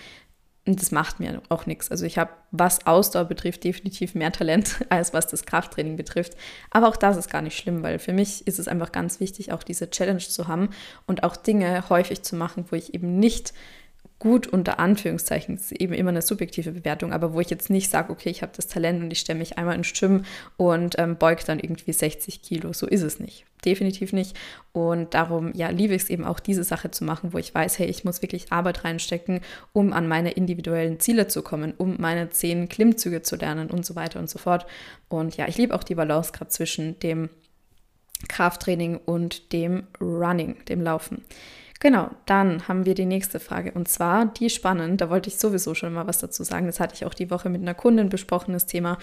Und 0.65 0.81
das 0.81 0.91
macht 0.91 1.19
mir 1.19 1.41
auch 1.49 1.65
nichts. 1.65 1.89
Also 1.89 2.05
ich 2.05 2.17
habe, 2.17 2.31
was 2.51 2.85
Ausdauer 2.85 3.25
betrifft, 3.25 3.63
definitiv 3.63 4.13
mehr 4.13 4.31
Talent, 4.31 4.85
als 4.89 5.13
was 5.13 5.27
das 5.27 5.45
Krafttraining 5.45 5.95
betrifft. 5.95 6.35
Aber 6.69 6.87
auch 6.87 6.97
das 6.97 7.17
ist 7.17 7.31
gar 7.31 7.41
nicht 7.41 7.57
schlimm, 7.57 7.81
weil 7.81 7.97
für 7.97 8.13
mich 8.13 8.45
ist 8.45 8.59
es 8.59 8.67
einfach 8.67 8.91
ganz 8.91 9.19
wichtig, 9.19 9.51
auch 9.51 9.63
diese 9.63 9.89
Challenge 9.89 10.19
zu 10.19 10.47
haben 10.47 10.69
und 11.07 11.23
auch 11.23 11.35
Dinge 11.35 11.89
häufig 11.89 12.21
zu 12.23 12.35
machen, 12.35 12.65
wo 12.69 12.75
ich 12.75 12.93
eben 12.93 13.19
nicht 13.19 13.53
gut 14.19 14.47
unter 14.47 14.79
Anführungszeichen, 14.79 15.55
das 15.55 15.71
ist 15.71 15.81
eben 15.81 15.93
immer 15.93 16.09
eine 16.09 16.21
subjektive 16.21 16.73
Bewertung, 16.73 17.13
aber 17.13 17.33
wo 17.33 17.39
ich 17.39 17.49
jetzt 17.49 17.69
nicht 17.69 17.89
sage, 17.89 18.11
okay, 18.11 18.29
ich 18.29 18.41
habe 18.41 18.51
das 18.55 18.67
Talent 18.67 19.01
und 19.01 19.11
ich 19.11 19.19
stelle 19.19 19.39
mich 19.39 19.57
einmal 19.57 19.75
ins 19.75 19.93
Gym 19.93 20.25
und 20.57 20.99
ähm, 20.99 21.15
beug 21.15 21.45
dann 21.45 21.59
irgendwie 21.59 21.93
60 21.93 22.41
Kilo. 22.41 22.73
So 22.73 22.85
ist 22.85 23.01
es 23.01 23.19
nicht. 23.19 23.45
Definitiv 23.63 24.13
nicht. 24.13 24.37
Und 24.73 25.13
darum, 25.13 25.53
ja, 25.53 25.69
liebe 25.69 25.93
ich 25.95 26.03
es 26.03 26.09
eben 26.09 26.25
auch, 26.25 26.39
diese 26.39 26.63
Sache 26.63 26.91
zu 26.91 27.03
machen, 27.03 27.33
wo 27.33 27.37
ich 27.37 27.55
weiß, 27.55 27.79
hey, 27.79 27.87
ich 27.87 28.03
muss 28.03 28.21
wirklich 28.21 28.51
Arbeit 28.51 28.83
reinstecken, 28.83 29.39
um 29.73 29.93
an 29.93 30.07
meine 30.07 30.31
individuellen 30.31 30.99
Ziele 30.99 31.27
zu 31.27 31.41
kommen, 31.41 31.73
um 31.77 31.95
meine 31.97 32.29
zehn 32.29 32.67
Klimmzüge 32.69 33.21
zu 33.21 33.37
lernen 33.37 33.69
und 33.69 33.85
so 33.85 33.95
weiter 33.95 34.19
und 34.19 34.29
so 34.29 34.37
fort. 34.37 34.65
Und 35.07 35.37
ja, 35.37 35.47
ich 35.47 35.57
liebe 35.57 35.73
auch 35.73 35.83
die 35.83 35.95
Balance 35.95 36.33
gerade 36.33 36.51
zwischen 36.51 36.99
dem 36.99 37.29
Krafttraining 38.27 38.97
und 38.97 39.53
dem 39.53 39.87
Running, 40.01 40.57
dem 40.65 40.81
Laufen. 40.81 41.23
Genau, 41.81 42.09
dann 42.25 42.67
haben 42.67 42.85
wir 42.85 42.93
die 42.93 43.05
nächste 43.05 43.39
Frage 43.39 43.71
und 43.71 43.87
zwar 43.87 44.25
die 44.25 44.49
spannend, 44.49 44.99
da 44.99 45.09
wollte 45.09 45.29
ich 45.29 45.37
sowieso 45.37 45.73
schon 45.75 45.93
mal 45.93 46.07
was 46.07 46.17
dazu 46.17 46.43
sagen. 46.43 46.65
Das 46.65 46.81
hatte 46.81 46.93
ich 46.93 47.05
auch 47.05 47.13
die 47.13 47.31
Woche 47.31 47.49
mit 47.49 47.61
einer 47.61 47.73
Kundin 47.73 48.09
besprochen, 48.09 48.51
das 48.51 48.65
Thema. 48.65 48.97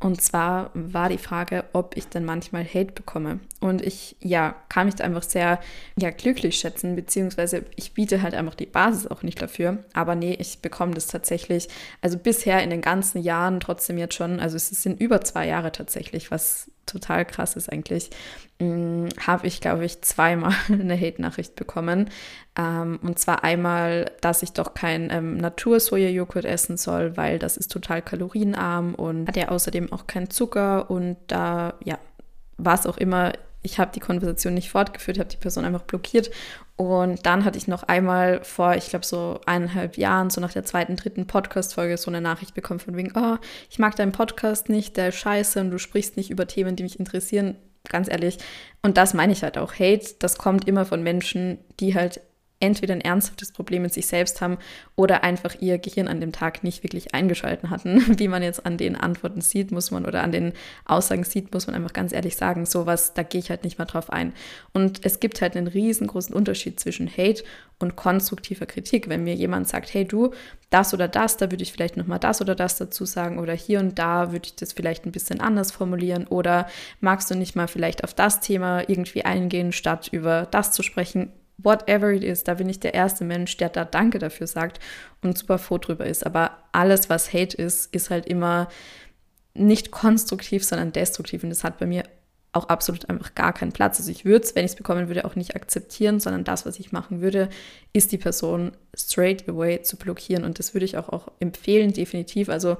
Und 0.00 0.20
zwar 0.22 0.70
war 0.74 1.10
die 1.10 1.18
Frage, 1.18 1.64
ob 1.74 1.96
ich 1.96 2.08
denn 2.08 2.24
manchmal 2.24 2.64
Hate 2.64 2.92
bekomme. 2.92 3.40
Und 3.60 3.82
ich, 3.82 4.16
ja, 4.20 4.54
kann 4.70 4.86
mich 4.86 4.94
da 4.96 5.04
einfach 5.04 5.22
sehr, 5.22 5.60
ja, 5.98 6.10
glücklich 6.10 6.58
schätzen, 6.58 6.96
beziehungsweise 6.96 7.64
ich 7.76 7.92
biete 7.92 8.22
halt 8.22 8.34
einfach 8.34 8.54
die 8.54 8.66
Basis 8.66 9.06
auch 9.06 9.22
nicht 9.22 9.40
dafür. 9.40 9.84
Aber 9.92 10.14
nee, 10.14 10.34
ich 10.38 10.60
bekomme 10.60 10.94
das 10.94 11.06
tatsächlich, 11.06 11.68
also 12.00 12.18
bisher 12.18 12.62
in 12.62 12.70
den 12.70 12.80
ganzen 12.80 13.22
Jahren 13.22 13.60
trotzdem 13.60 13.98
jetzt 13.98 14.14
schon, 14.14 14.40
also 14.40 14.56
es 14.56 14.68
sind 14.68 15.00
über 15.00 15.20
zwei 15.20 15.46
Jahre 15.46 15.70
tatsächlich, 15.72 16.30
was 16.30 16.70
total 16.90 17.24
krass 17.24 17.56
ist 17.56 17.70
eigentlich, 17.72 18.10
hm, 18.58 19.08
habe 19.26 19.46
ich, 19.46 19.60
glaube 19.60 19.84
ich, 19.84 20.02
zweimal 20.02 20.52
eine 20.68 20.98
Hate-Nachricht 20.98 21.56
bekommen. 21.56 22.10
Ähm, 22.58 22.98
und 23.02 23.18
zwar 23.18 23.44
einmal, 23.44 24.10
dass 24.20 24.42
ich 24.42 24.52
doch 24.52 24.74
kein 24.74 25.10
ähm, 25.10 25.36
Natur-Soja-Joghurt 25.38 26.44
essen 26.44 26.76
soll, 26.76 27.16
weil 27.16 27.38
das 27.38 27.56
ist 27.56 27.72
total 27.72 28.02
kalorienarm 28.02 28.94
und 28.94 29.28
hat 29.28 29.36
ja 29.36 29.48
außerdem 29.48 29.92
auch 29.92 30.06
keinen 30.06 30.30
Zucker. 30.30 30.90
Und 30.90 31.16
da, 31.28 31.74
ja, 31.84 31.98
war 32.58 32.74
es 32.74 32.86
auch 32.86 32.98
immer, 32.98 33.32
ich 33.62 33.78
habe 33.78 33.92
die 33.94 34.00
Konversation 34.00 34.54
nicht 34.54 34.70
fortgeführt, 34.70 35.18
habe 35.18 35.28
die 35.28 35.36
Person 35.36 35.64
einfach 35.64 35.82
blockiert. 35.82 36.30
Und 36.76 37.26
dann 37.26 37.44
hatte 37.44 37.58
ich 37.58 37.68
noch 37.68 37.82
einmal 37.82 38.42
vor, 38.42 38.74
ich 38.74 38.88
glaube, 38.88 39.04
so 39.04 39.40
eineinhalb 39.44 39.98
Jahren, 39.98 40.30
so 40.30 40.40
nach 40.40 40.52
der 40.52 40.64
zweiten, 40.64 40.96
dritten 40.96 41.26
Podcast-Folge, 41.26 41.98
so 41.98 42.10
eine 42.10 42.22
Nachricht 42.22 42.54
bekommen 42.54 42.80
von 42.80 42.96
wegen, 42.96 43.12
oh, 43.14 43.36
ich 43.68 43.78
mag 43.78 43.96
deinen 43.96 44.12
Podcast 44.12 44.70
nicht, 44.70 44.96
der 44.96 45.08
ist 45.08 45.16
scheiße 45.16 45.60
und 45.60 45.70
du 45.70 45.78
sprichst 45.78 46.16
nicht 46.16 46.30
über 46.30 46.46
Themen, 46.46 46.76
die 46.76 46.82
mich 46.82 46.98
interessieren. 46.98 47.56
Ganz 47.88 48.08
ehrlich. 48.08 48.38
Und 48.82 48.96
das 48.96 49.14
meine 49.14 49.32
ich 49.32 49.42
halt 49.42 49.58
auch. 49.58 49.74
Hate, 49.74 50.14
das 50.18 50.38
kommt 50.38 50.68
immer 50.68 50.84
von 50.86 51.02
Menschen, 51.02 51.58
die 51.80 51.94
halt 51.94 52.20
entweder 52.60 52.94
ein 52.94 53.00
ernsthaftes 53.00 53.52
Problem 53.52 53.82
mit 53.82 53.92
sich 53.92 54.06
selbst 54.06 54.40
haben 54.40 54.58
oder 54.94 55.24
einfach 55.24 55.56
ihr 55.60 55.78
Gehirn 55.78 56.08
an 56.08 56.20
dem 56.20 56.30
Tag 56.30 56.62
nicht 56.62 56.82
wirklich 56.82 57.14
eingeschalten 57.14 57.70
hatten. 57.70 58.18
Wie 58.18 58.28
man 58.28 58.42
jetzt 58.42 58.64
an 58.64 58.76
den 58.76 58.96
Antworten 58.96 59.40
sieht, 59.40 59.72
muss 59.72 59.90
man 59.90 60.04
oder 60.04 60.22
an 60.22 60.30
den 60.30 60.52
Aussagen 60.84 61.24
sieht, 61.24 61.52
muss 61.52 61.66
man 61.66 61.74
einfach 61.74 61.94
ganz 61.94 62.12
ehrlich 62.12 62.36
sagen, 62.36 62.66
sowas, 62.66 63.14
da 63.14 63.22
gehe 63.22 63.40
ich 63.40 63.50
halt 63.50 63.64
nicht 63.64 63.78
mal 63.78 63.86
drauf 63.86 64.10
ein. 64.10 64.34
Und 64.72 65.04
es 65.04 65.20
gibt 65.20 65.40
halt 65.40 65.56
einen 65.56 65.66
riesengroßen 65.66 66.34
Unterschied 66.34 66.78
zwischen 66.78 67.08
Hate 67.08 67.42
und 67.78 67.96
konstruktiver 67.96 68.66
Kritik. 68.66 69.08
Wenn 69.08 69.24
mir 69.24 69.34
jemand 69.34 69.66
sagt, 69.66 69.92
hey 69.94 70.04
du, 70.04 70.32
das 70.68 70.92
oder 70.92 71.08
das, 71.08 71.38
da 71.38 71.50
würde 71.50 71.62
ich 71.62 71.72
vielleicht 71.72 71.96
nochmal 71.96 72.18
das 72.18 72.40
oder 72.40 72.54
das 72.54 72.76
dazu 72.76 73.06
sagen 73.06 73.38
oder 73.38 73.54
hier 73.54 73.80
und 73.80 73.98
da 73.98 74.32
würde 74.32 74.46
ich 74.46 74.56
das 74.56 74.74
vielleicht 74.74 75.06
ein 75.06 75.12
bisschen 75.12 75.40
anders 75.40 75.72
formulieren 75.72 76.26
oder 76.26 76.68
magst 77.00 77.30
du 77.30 77.34
nicht 77.34 77.56
mal 77.56 77.66
vielleicht 77.66 78.04
auf 78.04 78.14
das 78.14 78.40
Thema 78.40 78.88
irgendwie 78.88 79.24
eingehen, 79.24 79.72
statt 79.72 80.08
über 80.12 80.46
das 80.50 80.72
zu 80.72 80.82
sprechen, 80.82 81.32
whatever 81.62 82.12
it 82.12 82.22
is, 82.24 82.44
da 82.44 82.54
bin 82.54 82.68
ich 82.68 82.80
der 82.80 82.94
erste 82.94 83.24
Mensch, 83.24 83.56
der 83.56 83.68
da 83.68 83.84
Danke 83.84 84.18
dafür 84.18 84.46
sagt 84.46 84.80
und 85.22 85.36
super 85.36 85.58
froh 85.58 85.78
drüber 85.78 86.06
ist. 86.06 86.24
Aber 86.24 86.58
alles, 86.72 87.10
was 87.10 87.32
Hate 87.32 87.56
ist, 87.56 87.94
ist 87.94 88.10
halt 88.10 88.26
immer 88.26 88.68
nicht 89.54 89.90
konstruktiv, 89.90 90.64
sondern 90.64 90.92
destruktiv. 90.92 91.42
Und 91.42 91.50
das 91.50 91.64
hat 91.64 91.78
bei 91.78 91.86
mir 91.86 92.04
auch 92.52 92.68
absolut 92.68 93.08
einfach 93.08 93.34
gar 93.34 93.52
keinen 93.52 93.72
Platz. 93.72 93.98
Also 93.98 94.10
ich 94.10 94.24
würde 94.24 94.44
es, 94.44 94.54
wenn 94.54 94.64
ich 94.64 94.72
es 94.72 94.76
bekommen 94.76 95.08
würde, 95.08 95.24
auch 95.24 95.36
nicht 95.36 95.54
akzeptieren, 95.54 96.18
sondern 96.18 96.44
das, 96.44 96.66
was 96.66 96.80
ich 96.80 96.90
machen 96.90 97.20
würde, 97.20 97.48
ist 97.92 98.10
die 98.10 98.18
Person 98.18 98.72
straight 98.96 99.48
away 99.48 99.82
zu 99.82 99.96
blockieren. 99.96 100.44
Und 100.44 100.58
das 100.58 100.74
würde 100.74 100.84
ich 100.84 100.96
auch, 100.96 101.08
auch 101.10 101.28
empfehlen, 101.38 101.92
definitiv. 101.92 102.48
Also 102.48 102.76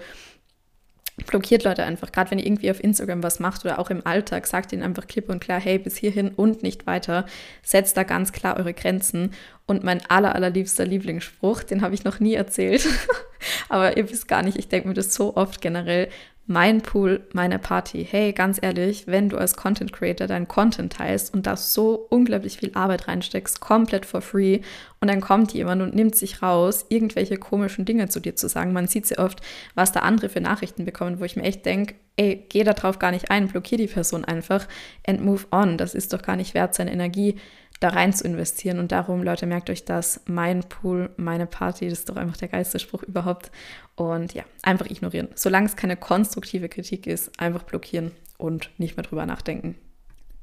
blockiert 1.27 1.65
Leute 1.65 1.85
einfach. 1.85 2.13
Gerade 2.13 2.31
wenn 2.31 2.39
ihr 2.39 2.47
irgendwie 2.47 2.71
auf 2.71 2.83
Instagram 2.83 3.23
was 3.23 3.41
macht 3.41 3.65
oder 3.65 3.79
auch 3.79 3.91
im 3.91 4.07
Alltag, 4.07 4.47
sagt 4.47 4.73
ihnen 4.73 4.83
einfach 4.83 5.07
klipp 5.07 5.29
und 5.29 5.41
klar, 5.41 5.61
hey, 5.61 5.79
bis 5.79 5.97
hierhin 5.97 6.31
und 6.31 6.63
nicht 6.63 6.87
weiter. 6.87 7.27
Setzt 7.63 7.97
da 7.97 8.03
ganz 8.03 8.33
klar 8.33 8.57
eure 8.57 8.75
Grenzen. 8.75 9.33
Und 9.67 9.85
mein 9.85 10.01
aller, 10.09 10.35
allerliebster 10.35 10.85
Lieblingsspruch, 10.85 11.63
den 11.63 11.83
habe 11.83 11.95
ich 11.95 12.05
noch 12.05 12.21
nie 12.21 12.35
erzählt. 12.35 12.87
Aber 13.69 13.97
ihr 13.97 14.11
wisst 14.11 14.29
gar 14.29 14.43
nicht, 14.43 14.59
ich 14.59 14.69
denke 14.69 14.89
mir 14.89 14.95
das 14.95 15.15
so 15.15 15.37
oft 15.37 15.61
generell, 15.61 16.09
mein 16.51 16.81
Pool, 16.81 17.21
meine 17.33 17.61
Party. 17.61 18.05
Hey, 18.05 18.33
ganz 18.33 18.59
ehrlich, 18.61 19.07
wenn 19.07 19.29
du 19.29 19.39
als 19.39 19.55
Content 19.55 19.93
Creator 19.93 20.27
deinen 20.27 20.49
Content 20.49 20.93
teilst 20.93 21.33
und 21.33 21.47
da 21.47 21.57
so 21.57 22.09
unglaublich 22.11 22.57
viel 22.57 22.73
Arbeit 22.75 23.07
reinsteckst, 23.07 23.61
komplett 23.61 24.05
for 24.05 24.21
free, 24.21 24.59
und 25.01 25.09
dann 25.09 25.21
kommt 25.21 25.53
jemand 25.53 25.81
und 25.81 25.95
nimmt 25.95 26.17
sich 26.17 26.43
raus, 26.43 26.87
irgendwelche 26.89 27.37
komischen 27.37 27.85
Dinge 27.85 28.09
zu 28.09 28.19
dir 28.19 28.35
zu 28.35 28.49
sagen. 28.49 28.73
Man 28.73 28.89
sieht 28.89 29.07
sehr 29.07 29.21
oft, 29.21 29.41
was 29.77 29.93
da 29.93 30.01
andere 30.01 30.29
für 30.29 30.41
Nachrichten 30.41 30.85
bekommen, 30.85 31.21
wo 31.21 31.25
ich 31.25 31.37
mir 31.37 31.45
echt 31.45 31.65
denke, 31.65 31.95
ey, 32.17 32.45
geh 32.49 32.65
da 32.65 32.73
drauf 32.73 32.99
gar 32.99 33.13
nicht 33.13 33.31
ein, 33.31 33.47
blockier 33.47 33.79
die 33.79 33.87
Person 33.87 34.25
einfach 34.25 34.67
and 35.07 35.25
move 35.25 35.45
on. 35.53 35.79
Das 35.79 35.95
ist 35.95 36.13
doch 36.13 36.21
gar 36.21 36.35
nicht 36.35 36.55
wert, 36.55 36.75
seine 36.75 36.93
Energie 36.93 37.37
da 37.81 37.89
rein 37.89 38.13
zu 38.13 38.25
investieren. 38.25 38.79
Und 38.79 38.93
darum, 38.93 39.23
Leute, 39.23 39.47
merkt 39.47 39.71
euch 39.71 39.85
das, 39.85 40.21
mein 40.27 40.61
Pool, 40.61 41.11
meine 41.17 41.47
Party, 41.47 41.89
das 41.89 42.01
ist 42.01 42.09
doch 42.11 42.17
einfach 42.17 42.37
der 42.37 42.49
geilste 42.49 42.79
Spruch 42.79 43.03
überhaupt. 43.03 43.51
Und 43.97 44.35
ja, 44.35 44.45
einfach 44.63 44.87
ignorieren. 44.87 45.29
Solange 45.35 45.67
es 45.67 45.77
keine 45.77 45.97
konstruktive 45.97 46.69
Kritik 46.69 47.07
ist, 47.07 47.39
einfach 47.41 47.65
blockieren 47.65 48.13
und 48.39 48.71
nicht 48.79 48.97
mehr 48.97 49.05
drüber 49.05 49.27
nachdenken. 49.27 49.77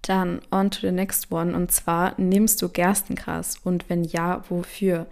Dann 0.01 0.41
on 0.51 0.71
to 0.71 0.81
the 0.81 0.91
next 0.91 1.31
one. 1.31 1.55
Und 1.55 1.71
zwar, 1.71 2.13
nimmst 2.19 2.61
du 2.61 2.69
Gerstengras? 2.69 3.57
Und 3.63 3.89
wenn 3.89 4.03
ja, 4.03 4.43
wofür? 4.49 5.07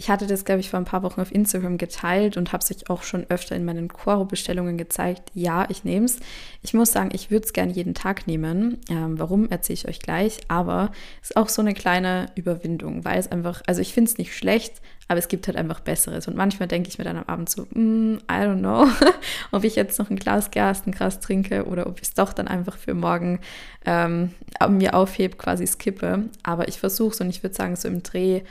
Ich 0.00 0.08
hatte 0.08 0.28
das, 0.28 0.44
glaube 0.44 0.60
ich, 0.60 0.70
vor 0.70 0.78
ein 0.78 0.84
paar 0.84 1.02
Wochen 1.02 1.20
auf 1.20 1.34
Instagram 1.34 1.76
geteilt 1.76 2.36
und 2.36 2.52
habe 2.52 2.62
es 2.62 2.70
euch 2.70 2.88
auch 2.88 3.02
schon 3.02 3.26
öfter 3.30 3.56
in 3.56 3.64
meinen 3.64 3.88
Quoro-Bestellungen 3.88 4.78
gezeigt. 4.78 5.32
Ja, 5.34 5.66
ich 5.70 5.82
nehme 5.82 6.06
es. 6.06 6.20
Ich 6.62 6.72
muss 6.72 6.92
sagen, 6.92 7.10
ich 7.12 7.32
würde 7.32 7.44
es 7.44 7.52
gerne 7.52 7.72
jeden 7.72 7.94
Tag 7.94 8.28
nehmen. 8.28 8.78
Ähm, 8.88 9.18
warum, 9.18 9.48
erzähle 9.50 9.74
ich 9.74 9.88
euch 9.88 9.98
gleich. 9.98 10.38
Aber 10.46 10.92
es 11.20 11.30
ist 11.30 11.36
auch 11.36 11.48
so 11.48 11.62
eine 11.62 11.74
kleine 11.74 12.26
Überwindung, 12.36 13.04
weil 13.04 13.18
es 13.18 13.32
einfach, 13.32 13.60
also 13.66 13.80
ich 13.80 13.92
finde 13.92 14.08
es 14.08 14.18
nicht 14.18 14.36
schlecht, 14.36 14.74
aber 15.08 15.18
es 15.18 15.26
gibt 15.26 15.48
halt 15.48 15.56
einfach 15.56 15.80
Besseres. 15.80 16.28
Und 16.28 16.36
manchmal 16.36 16.68
denke 16.68 16.88
ich 16.88 16.98
mir 16.98 17.04
dann 17.04 17.16
am 17.16 17.24
Abend 17.24 17.50
so, 17.50 17.62
mm, 17.62 18.18
I 18.30 18.44
don't 18.44 18.60
know, 18.60 18.86
ob 19.50 19.64
ich 19.64 19.74
jetzt 19.74 19.98
noch 19.98 20.10
ein 20.10 20.16
Glas 20.16 20.52
Gerstengras 20.52 21.18
trinke 21.18 21.64
oder 21.64 21.88
ob 21.88 21.96
ich 21.96 22.04
es 22.04 22.14
doch 22.14 22.32
dann 22.32 22.46
einfach 22.46 22.76
für 22.76 22.94
morgen 22.94 23.40
ähm, 23.84 24.30
mir 24.68 24.94
aufhebe, 24.94 25.36
quasi 25.36 25.66
skippe. 25.66 26.28
Aber 26.44 26.68
ich 26.68 26.78
versuche 26.78 27.14
es 27.14 27.20
und 27.20 27.30
ich 27.30 27.42
würde 27.42 27.56
sagen, 27.56 27.74
so 27.74 27.88
im 27.88 28.04
Dreh 28.04 28.42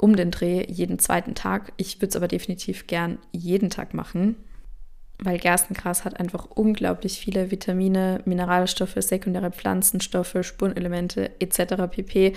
um 0.00 0.16
den 0.16 0.30
Dreh 0.30 0.64
jeden 0.68 0.98
zweiten 0.98 1.34
Tag. 1.34 1.72
Ich 1.76 1.96
würde 1.96 2.08
es 2.08 2.16
aber 2.16 2.28
definitiv 2.28 2.86
gern 2.86 3.18
jeden 3.32 3.70
Tag 3.70 3.94
machen, 3.94 4.36
weil 5.18 5.38
Gerstengras 5.38 6.04
hat 6.04 6.18
einfach 6.18 6.46
unglaublich 6.46 7.18
viele 7.18 7.50
Vitamine, 7.50 8.22
Mineralstoffe, 8.24 8.96
sekundäre 8.98 9.50
Pflanzenstoffe, 9.50 10.36
Spurenelemente 10.42 11.30
etc. 11.40 11.90
pp 11.90 12.34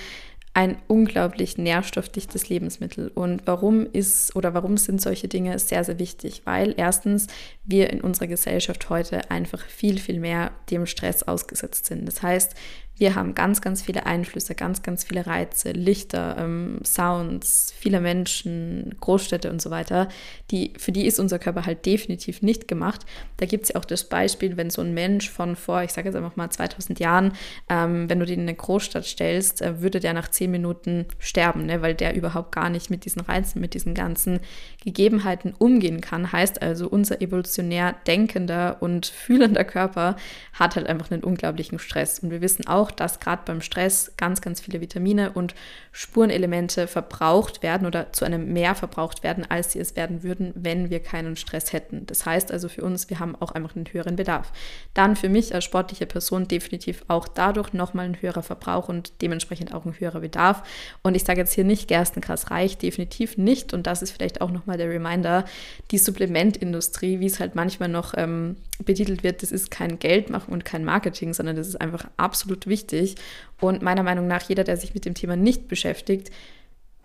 ein 0.53 0.77
unglaublich 0.87 1.57
nährstoffdichtes 1.57 2.49
Lebensmittel. 2.49 3.09
Und 3.13 3.43
warum 3.45 3.85
ist 3.85 4.35
oder 4.35 4.53
warum 4.53 4.75
sind 4.75 5.01
solche 5.01 5.29
Dinge 5.29 5.57
sehr, 5.59 5.83
sehr 5.85 5.97
wichtig? 5.97 6.41
Weil 6.43 6.73
erstens 6.75 7.27
wir 7.63 7.89
in 7.89 8.01
unserer 8.01 8.27
Gesellschaft 8.27 8.89
heute 8.89 9.31
einfach 9.31 9.61
viel, 9.65 9.97
viel 9.97 10.19
mehr 10.19 10.51
dem 10.69 10.85
Stress 10.85 11.23
ausgesetzt 11.23 11.85
sind. 11.85 12.05
Das 12.05 12.21
heißt, 12.21 12.53
wir 13.01 13.15
haben 13.15 13.33
ganz, 13.33 13.61
ganz 13.61 13.81
viele 13.81 14.05
Einflüsse, 14.05 14.53
ganz, 14.53 14.83
ganz 14.83 15.03
viele 15.03 15.25
Reize, 15.25 15.71
Lichter, 15.71 16.37
ähm, 16.37 16.81
Sounds, 16.85 17.73
viele 17.75 17.99
Menschen, 17.99 18.95
Großstädte 19.01 19.49
und 19.49 19.59
so 19.59 19.71
weiter. 19.71 20.07
Die, 20.51 20.73
für 20.77 20.91
die 20.91 21.07
ist 21.07 21.19
unser 21.19 21.39
Körper 21.39 21.65
halt 21.65 21.87
definitiv 21.87 22.43
nicht 22.43 22.67
gemacht. 22.67 23.01
Da 23.37 23.47
gibt 23.47 23.63
es 23.63 23.69
ja 23.69 23.77
auch 23.77 23.85
das 23.85 24.03
Beispiel, 24.03 24.55
wenn 24.55 24.69
so 24.69 24.83
ein 24.83 24.93
Mensch 24.93 25.31
von 25.31 25.55
vor, 25.55 25.81
ich 25.81 25.93
sage 25.93 26.09
jetzt 26.09 26.15
einfach 26.15 26.35
mal 26.35 26.51
2000 26.51 26.99
Jahren, 26.99 27.33
ähm, 27.69 28.07
wenn 28.07 28.19
du 28.19 28.25
den 28.27 28.41
in 28.41 28.47
eine 28.47 28.55
Großstadt 28.55 29.05
stellst, 29.05 29.63
äh, 29.63 29.81
würde 29.81 29.99
der 29.99 30.13
nach 30.13 30.29
zehn 30.29 30.51
Minuten 30.51 31.07
sterben, 31.17 31.65
ne? 31.65 31.81
weil 31.81 31.95
der 31.95 32.15
überhaupt 32.15 32.51
gar 32.51 32.69
nicht 32.69 32.91
mit 32.91 33.05
diesen 33.05 33.23
Reizen, 33.23 33.61
mit 33.61 33.73
diesen 33.73 33.95
ganzen 33.95 34.41
Gegebenheiten 34.83 35.55
umgehen 35.57 36.01
kann. 36.01 36.31
Heißt 36.31 36.61
also, 36.61 36.87
unser 36.87 37.19
evolutionär 37.19 37.95
denkender 38.05 38.77
und 38.79 39.07
fühlender 39.07 39.63
Körper 39.63 40.17
hat 40.53 40.75
halt 40.75 40.85
einfach 40.85 41.09
einen 41.09 41.23
unglaublichen 41.23 41.79
Stress. 41.79 42.19
Und 42.19 42.29
wir 42.29 42.41
wissen 42.41 42.67
auch, 42.67 42.90
dass 42.91 43.19
gerade 43.19 43.43
beim 43.45 43.61
Stress 43.61 44.13
ganz, 44.17 44.41
ganz 44.41 44.61
viele 44.61 44.81
Vitamine 44.81 45.31
und 45.31 45.55
Spurenelemente 45.91 46.87
verbraucht 46.87 47.63
werden 47.63 47.85
oder 47.85 48.13
zu 48.13 48.25
einem 48.25 48.53
mehr 48.53 48.75
verbraucht 48.75 49.23
werden, 49.23 49.45
als 49.49 49.73
sie 49.73 49.79
es 49.79 49.95
werden 49.95 50.23
würden, 50.23 50.53
wenn 50.55 50.89
wir 50.89 51.01
keinen 51.01 51.35
Stress 51.35 51.73
hätten. 51.73 52.05
Das 52.05 52.25
heißt 52.25 52.51
also 52.51 52.69
für 52.69 52.83
uns, 52.83 53.09
wir 53.09 53.19
haben 53.19 53.35
auch 53.35 53.51
einfach 53.51 53.75
einen 53.75 53.85
höheren 53.91 54.15
Bedarf. 54.15 54.51
Dann 54.93 55.15
für 55.15 55.29
mich 55.29 55.53
als 55.53 55.65
sportliche 55.65 56.05
Person 56.05 56.47
definitiv 56.47 57.03
auch 57.07 57.27
dadurch 57.27 57.73
nochmal 57.73 58.05
ein 58.05 58.21
höherer 58.21 58.43
Verbrauch 58.43 58.89
und 58.89 59.21
dementsprechend 59.21 59.73
auch 59.73 59.85
ein 59.85 59.99
höherer 59.99 60.21
Bedarf. 60.21 60.63
Und 61.03 61.15
ich 61.15 61.23
sage 61.23 61.39
jetzt 61.39 61.53
hier 61.53 61.63
nicht, 61.63 61.87
Gerstenkrass 61.87 62.51
reicht, 62.51 62.81
definitiv 62.81 63.37
nicht. 63.37 63.73
Und 63.73 63.87
das 63.87 64.01
ist 64.01 64.11
vielleicht 64.11 64.41
auch 64.41 64.51
nochmal 64.51 64.77
der 64.77 64.89
Reminder, 64.89 65.45
die 65.91 65.97
Supplementindustrie, 65.97 67.19
wie 67.19 67.25
es 67.25 67.39
halt 67.39 67.55
manchmal 67.55 67.89
noch 67.89 68.13
ähm, 68.15 68.55
betitelt 68.83 69.23
wird, 69.23 69.41
das 69.41 69.51
ist 69.51 69.71
kein 69.71 69.99
Geldmachen 69.99 70.53
und 70.53 70.65
kein 70.65 70.85
Marketing, 70.85 71.33
sondern 71.33 71.55
das 71.55 71.67
ist 71.67 71.79
einfach 71.79 72.05
absolut 72.17 72.67
wichtig. 72.71 73.15
Und 73.59 73.83
meiner 73.83 74.01
Meinung 74.01 74.25
nach, 74.25 74.49
jeder, 74.49 74.63
der 74.63 74.77
sich 74.77 74.95
mit 74.95 75.05
dem 75.05 75.13
Thema 75.13 75.35
nicht 75.35 75.67
beschäftigt, 75.67 76.31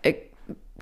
äh, 0.01 0.15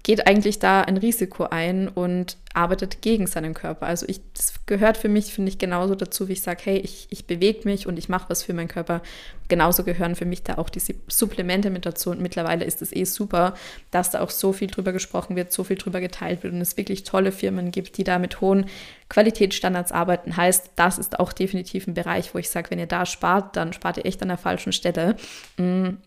geht 0.06 0.28
eigentlich 0.28 0.60
da 0.60 0.82
ein 0.82 0.98
Risiko 0.98 1.46
ein 1.46 1.88
und 1.88 2.38
arbeitet 2.54 3.02
gegen 3.02 3.26
seinen 3.26 3.56
Körper. 3.56 3.88
Also 3.88 4.06
ich, 4.08 4.22
das 4.36 4.54
gehört 4.68 4.98
für 4.98 5.10
mich, 5.10 5.34
finde 5.34 5.50
ich, 5.50 5.58
genauso 5.58 5.96
dazu, 5.96 6.28
wie 6.28 6.34
ich 6.34 6.42
sage, 6.42 6.62
hey, 6.64 6.78
ich, 6.78 7.08
ich 7.10 7.26
bewege 7.26 7.68
mich 7.68 7.88
und 7.88 7.98
ich 7.98 8.08
mache 8.08 8.30
was 8.30 8.44
für 8.44 8.54
meinen 8.54 8.68
Körper. 8.68 9.02
Genauso 9.48 9.84
gehören 9.84 10.16
für 10.16 10.26
mich 10.26 10.44
da 10.44 10.60
auch 10.60 10.70
diese 10.70 10.94
Supplemente 11.08 11.72
mit 11.72 11.88
dazu. 11.88 12.12
Und 12.12 12.22
mittlerweile 12.22 12.66
ist 12.66 12.84
es 12.84 12.96
eh 12.96 13.06
super, 13.06 13.56
dass 13.90 14.12
da 14.12 14.22
auch 14.22 14.30
so 14.30 14.54
viel 14.54 14.68
drüber 14.68 14.94
gesprochen 14.94 15.36
wird, 15.36 15.52
so 15.52 15.64
viel 15.64 15.78
drüber 15.78 16.02
geteilt 16.02 16.44
wird 16.44 16.54
und 16.54 16.62
es 16.62 16.78
wirklich 16.78 17.04
tolle 17.04 17.32
Firmen 17.32 17.72
gibt, 17.72 17.98
die 17.98 18.04
da 18.04 18.20
mit 18.20 18.42
hohen 18.42 18.68
Qualitätsstandards 19.10 19.92
arbeiten. 19.92 20.38
Heißt, 20.38 20.70
das 20.76 21.00
ist 21.00 21.20
auch 21.20 21.34
definitiv 21.34 21.88
ein 21.88 21.96
Bereich, 21.96 22.36
wo 22.36 22.38
ich 22.38 22.52
sage, 22.52 22.70
wenn 22.70 22.78
ihr 22.78 22.86
da 22.86 23.08
spart, 23.08 23.56
dann 23.56 23.74
spart 23.74 23.98
ihr 23.98 24.06
echt 24.06 24.22
an 24.22 24.28
der 24.28 24.38
falschen 24.38 24.72
Stelle. 24.72 25.16
Mhm 25.58 25.98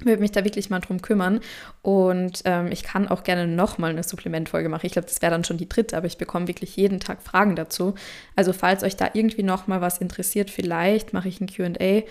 würde 0.00 0.20
mich 0.20 0.32
da 0.32 0.44
wirklich 0.44 0.68
mal 0.68 0.80
drum 0.80 1.00
kümmern. 1.00 1.40
Und 1.82 2.42
ähm, 2.44 2.70
ich 2.70 2.82
kann 2.82 3.08
auch 3.08 3.24
gerne 3.24 3.46
nochmal 3.46 3.90
eine 3.90 4.02
Supplementfolge 4.02 4.68
machen. 4.68 4.86
Ich 4.86 4.92
glaube, 4.92 5.08
das 5.08 5.22
wäre 5.22 5.32
dann 5.32 5.44
schon 5.44 5.56
die 5.56 5.68
dritte, 5.68 5.96
aber 5.96 6.06
ich 6.06 6.18
bekomme 6.18 6.48
wirklich 6.48 6.76
jeden 6.76 7.00
Tag 7.00 7.22
Fragen 7.22 7.56
dazu. 7.56 7.94
Also 8.34 8.52
falls 8.52 8.82
euch 8.82 8.96
da 8.96 9.10
irgendwie 9.14 9.42
nochmal 9.42 9.80
was 9.80 9.98
interessiert, 9.98 10.50
vielleicht 10.50 11.12
mache 11.12 11.28
ich 11.28 11.40
ein 11.40 11.46
QA 11.46 12.02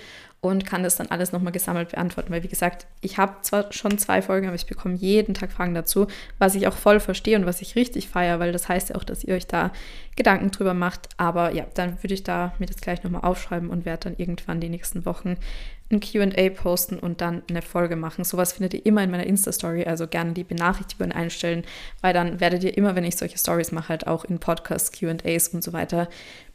und 0.41 0.65
kann 0.65 0.84
das 0.84 0.95
dann 0.95 1.08
alles 1.08 1.32
nochmal 1.32 1.52
gesammelt 1.52 1.89
beantworten. 1.89 2.32
Weil 2.32 2.43
wie 2.43 2.48
gesagt, 2.48 2.86
ich 3.02 3.17
habe 3.17 3.38
zwar 3.41 3.71
schon 3.74 3.98
zwei 3.98 4.21
Folgen, 4.21 4.48
aber 4.48 4.56
ich 4.56 4.67
bekomme 4.67 4.95
jeden 4.95 5.34
Tag 5.34 5.52
Fragen 5.52 5.74
dazu, 5.74 6.08
was 6.38 6.56
ich 6.56 6.67
auch 6.67 6.76
voll 6.76 7.00
verstehe 7.00 7.38
und 7.38 7.45
was 7.45 7.62
ich 7.62 7.76
richtig 7.76 8.10
feiere, 8.10 8.39
weil 8.39 8.52
das 8.52 8.69
heißt 8.69 8.89
ja 8.89 8.95
auch, 8.95 9.04
dass 9.04 9.24
ihr 9.24 9.34
euch 9.36 9.48
da 9.48 9.71
Gedanken 10.15 10.52
drüber 10.52 10.74
macht. 10.74 11.10
Aber 11.17 11.52
ja, 11.52 11.65
dann 11.74 12.02
würde 12.04 12.13
ich 12.13 12.24
da 12.24 12.54
mir 12.60 12.67
das 12.67 12.78
gleich 12.78 13.04
nochmal 13.04 13.24
aufschreiben 13.24 13.69
und 13.69 13.86
werde 13.86 14.10
dann 14.10 14.17
irgendwann 14.17 14.60
die 14.60 14.69
nächsten 14.69 15.06
Wochen 15.06 15.36
ein 15.91 16.00
QA 16.00 16.50
posten 16.50 16.98
und 16.98 17.21
dann 17.21 17.43
eine 17.50 17.62
Folge 17.62 17.95
machen. 17.95 18.24
Sowas 18.24 18.54
findet 18.54 18.74
ihr 18.74 18.86
immer 18.86 19.04
in 19.04 19.12
meiner 19.12 19.26
Insta-Story, 19.26 19.86
also 19.86 20.08
gerne 20.08 20.34
die 20.34 20.43
Benachrichtigungen 20.43 21.12
einstellen, 21.12 21.63
weil 22.02 22.13
dann 22.13 22.39
werdet 22.39 22.63
ihr 22.63 22.76
immer, 22.78 22.95
wenn 22.95 23.04
ich 23.04 23.17
solche 23.17 23.38
Stories 23.38 23.71
mache, 23.71 23.89
halt 23.89 24.08
auch 24.08 24.26
in 24.26 24.39
Podcasts, 24.39 24.91
QAs 24.91 25.50
und 25.50 25.63
so 25.63 25.74
weiter 25.74 26.10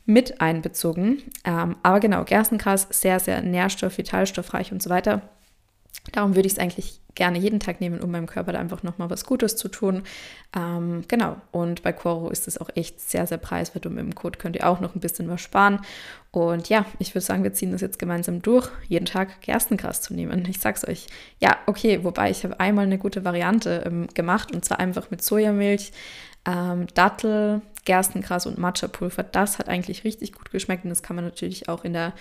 mit 0.05 0.40
einbezogen. 0.40 1.23
Ähm, 1.45 1.77
aber 1.83 2.01
genau, 2.01 2.25
Gerstengras, 2.25 2.88
sehr, 2.90 3.21
sehr 3.21 3.43
nährstoff-, 3.43 3.99
vitalstoffreich 3.99 4.73
und 4.73 4.83
so 4.83 4.90
weiter. 4.90 5.23
Darum 6.13 6.35
würde 6.35 6.47
ich 6.47 6.55
es 6.55 6.59
eigentlich 6.59 7.01
gerne 7.15 7.39
jeden 7.39 7.61
Tag 7.61 7.81
nehmen, 7.81 8.01
um 8.01 8.11
meinem 8.11 8.27
Körper 8.27 8.53
da 8.53 8.59
einfach 8.59 8.83
nochmal 8.83 9.11
was 9.11 9.25
Gutes 9.25 9.57
zu 9.57 9.69
tun. 9.69 10.03
Ähm, 10.57 11.03
genau, 11.09 11.37
und 11.53 11.83
bei 11.83 11.93
Coro 11.93 12.31
ist 12.31 12.49
es 12.49 12.59
auch 12.59 12.71
echt 12.75 13.01
sehr, 13.01 13.27
sehr 13.27 13.39
preiswert 13.39 13.87
und 13.87 13.95
mit 13.95 14.05
dem 14.05 14.15
Code 14.15 14.39
könnt 14.39 14.57
ihr 14.57 14.69
auch 14.69 14.81
noch 14.81 14.95
ein 14.95 15.01
bisschen 15.01 15.29
was 15.29 15.41
sparen. 15.41 15.81
Und 16.31 16.69
ja, 16.69 16.87
ich 16.99 17.15
würde 17.15 17.25
sagen, 17.25 17.43
wir 17.43 17.53
ziehen 17.53 17.73
das 17.73 17.81
jetzt 17.81 17.99
gemeinsam 17.99 18.41
durch, 18.43 18.69
jeden 18.89 19.07
Tag 19.07 19.41
Gerstengras 19.43 20.01
zu 20.01 20.15
nehmen. 20.15 20.47
Ich 20.49 20.61
sag's 20.61 20.87
euch. 20.87 21.09
Ja, 21.41 21.57
okay, 21.67 22.05
wobei 22.05 22.31
ich 22.31 22.45
habe 22.45 22.59
einmal 22.61 22.87
eine 22.87 22.99
gute 22.99 23.25
Variante 23.25 23.83
ähm, 23.87 24.07
gemacht 24.15 24.53
und 24.55 24.65
zwar 24.65 24.79
einfach 24.79 25.11
mit 25.11 25.23
Sojamilch, 25.23 25.93
ähm, 26.47 26.87
Dattel, 26.95 27.63
Gerstengras 27.85 28.47
und 28.47 28.59
Matcha-Pulver. 28.59 29.25
Das 29.25 29.59
hat 29.59 29.69
eigentlich 29.69 30.05
richtig 30.05 30.33
gut 30.33 30.51
geschmeckt 30.51 30.85
und 30.85 30.91
das 30.91 31.03
kann 31.03 31.17
man 31.17 31.25
natürlich 31.25 31.69
auch 31.69 31.85
in 31.85 31.93
der 31.93 32.13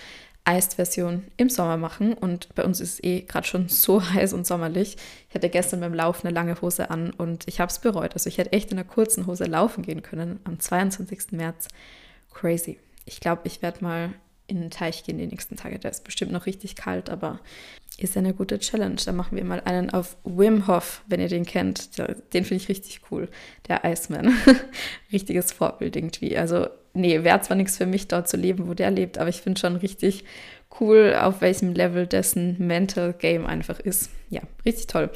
Eist-Version 0.44 1.24
im 1.36 1.48
Sommer 1.48 1.76
machen. 1.76 2.14
Und 2.14 2.54
bei 2.54 2.64
uns 2.64 2.80
ist 2.80 2.94
es 2.94 3.04
eh 3.04 3.22
gerade 3.22 3.46
schon 3.46 3.68
so 3.68 4.02
heiß 4.14 4.32
und 4.32 4.46
sommerlich. 4.46 4.96
Ich 5.28 5.34
hatte 5.34 5.48
gestern 5.48 5.80
beim 5.80 5.94
Laufen 5.94 6.26
eine 6.26 6.34
lange 6.34 6.60
Hose 6.60 6.90
an 6.90 7.10
und 7.10 7.46
ich 7.46 7.60
habe 7.60 7.70
es 7.70 7.78
bereut. 7.78 8.14
Also 8.14 8.28
ich 8.28 8.38
hätte 8.38 8.52
echt 8.52 8.70
in 8.72 8.78
einer 8.78 8.88
kurzen 8.88 9.26
Hose 9.26 9.44
laufen 9.44 9.82
gehen 9.82 10.02
können 10.02 10.40
am 10.44 10.58
22. 10.58 11.32
März. 11.32 11.68
Crazy. 12.32 12.78
Ich 13.04 13.20
glaube, 13.20 13.42
ich 13.44 13.62
werde 13.62 13.82
mal 13.82 14.14
in 14.46 14.60
den 14.60 14.70
Teich 14.70 15.04
gehen 15.04 15.18
die 15.18 15.26
nächsten 15.26 15.56
Tage. 15.56 15.78
Der 15.78 15.90
ist 15.90 16.04
bestimmt 16.04 16.32
noch 16.32 16.46
richtig 16.46 16.74
kalt, 16.74 17.08
aber 17.08 17.38
ist 17.98 18.16
eine 18.16 18.34
gute 18.34 18.58
Challenge. 18.58 18.96
Da 19.04 19.12
machen 19.12 19.36
wir 19.36 19.44
mal 19.44 19.60
einen 19.60 19.90
auf 19.90 20.16
Wim 20.24 20.66
Hof, 20.66 21.02
wenn 21.06 21.20
ihr 21.20 21.28
den 21.28 21.46
kennt. 21.46 21.98
Den 21.98 22.44
finde 22.44 22.62
ich 22.62 22.68
richtig 22.68 23.02
cool. 23.10 23.28
Der 23.68 23.84
Iceman. 23.84 24.36
Richtiges 25.12 25.52
Vorbild 25.52 25.96
irgendwie. 25.96 26.36
Also, 26.36 26.68
nee, 26.92 27.22
wäre 27.24 27.40
zwar 27.40 27.56
nichts 27.56 27.76
für 27.76 27.86
mich, 27.86 28.08
dort 28.08 28.28
zu 28.28 28.36
leben, 28.36 28.68
wo 28.68 28.74
der 28.74 28.90
lebt, 28.90 29.18
aber 29.18 29.28
ich 29.28 29.42
finde 29.42 29.60
schon 29.60 29.76
richtig 29.76 30.24
cool, 30.80 31.16
auf 31.20 31.40
welchem 31.40 31.72
Level 31.72 32.06
dessen 32.06 32.56
Mental 32.58 33.12
Game 33.12 33.46
einfach 33.46 33.80
ist. 33.80 34.10
Ja, 34.28 34.42
richtig 34.64 34.86
toll. 34.86 35.10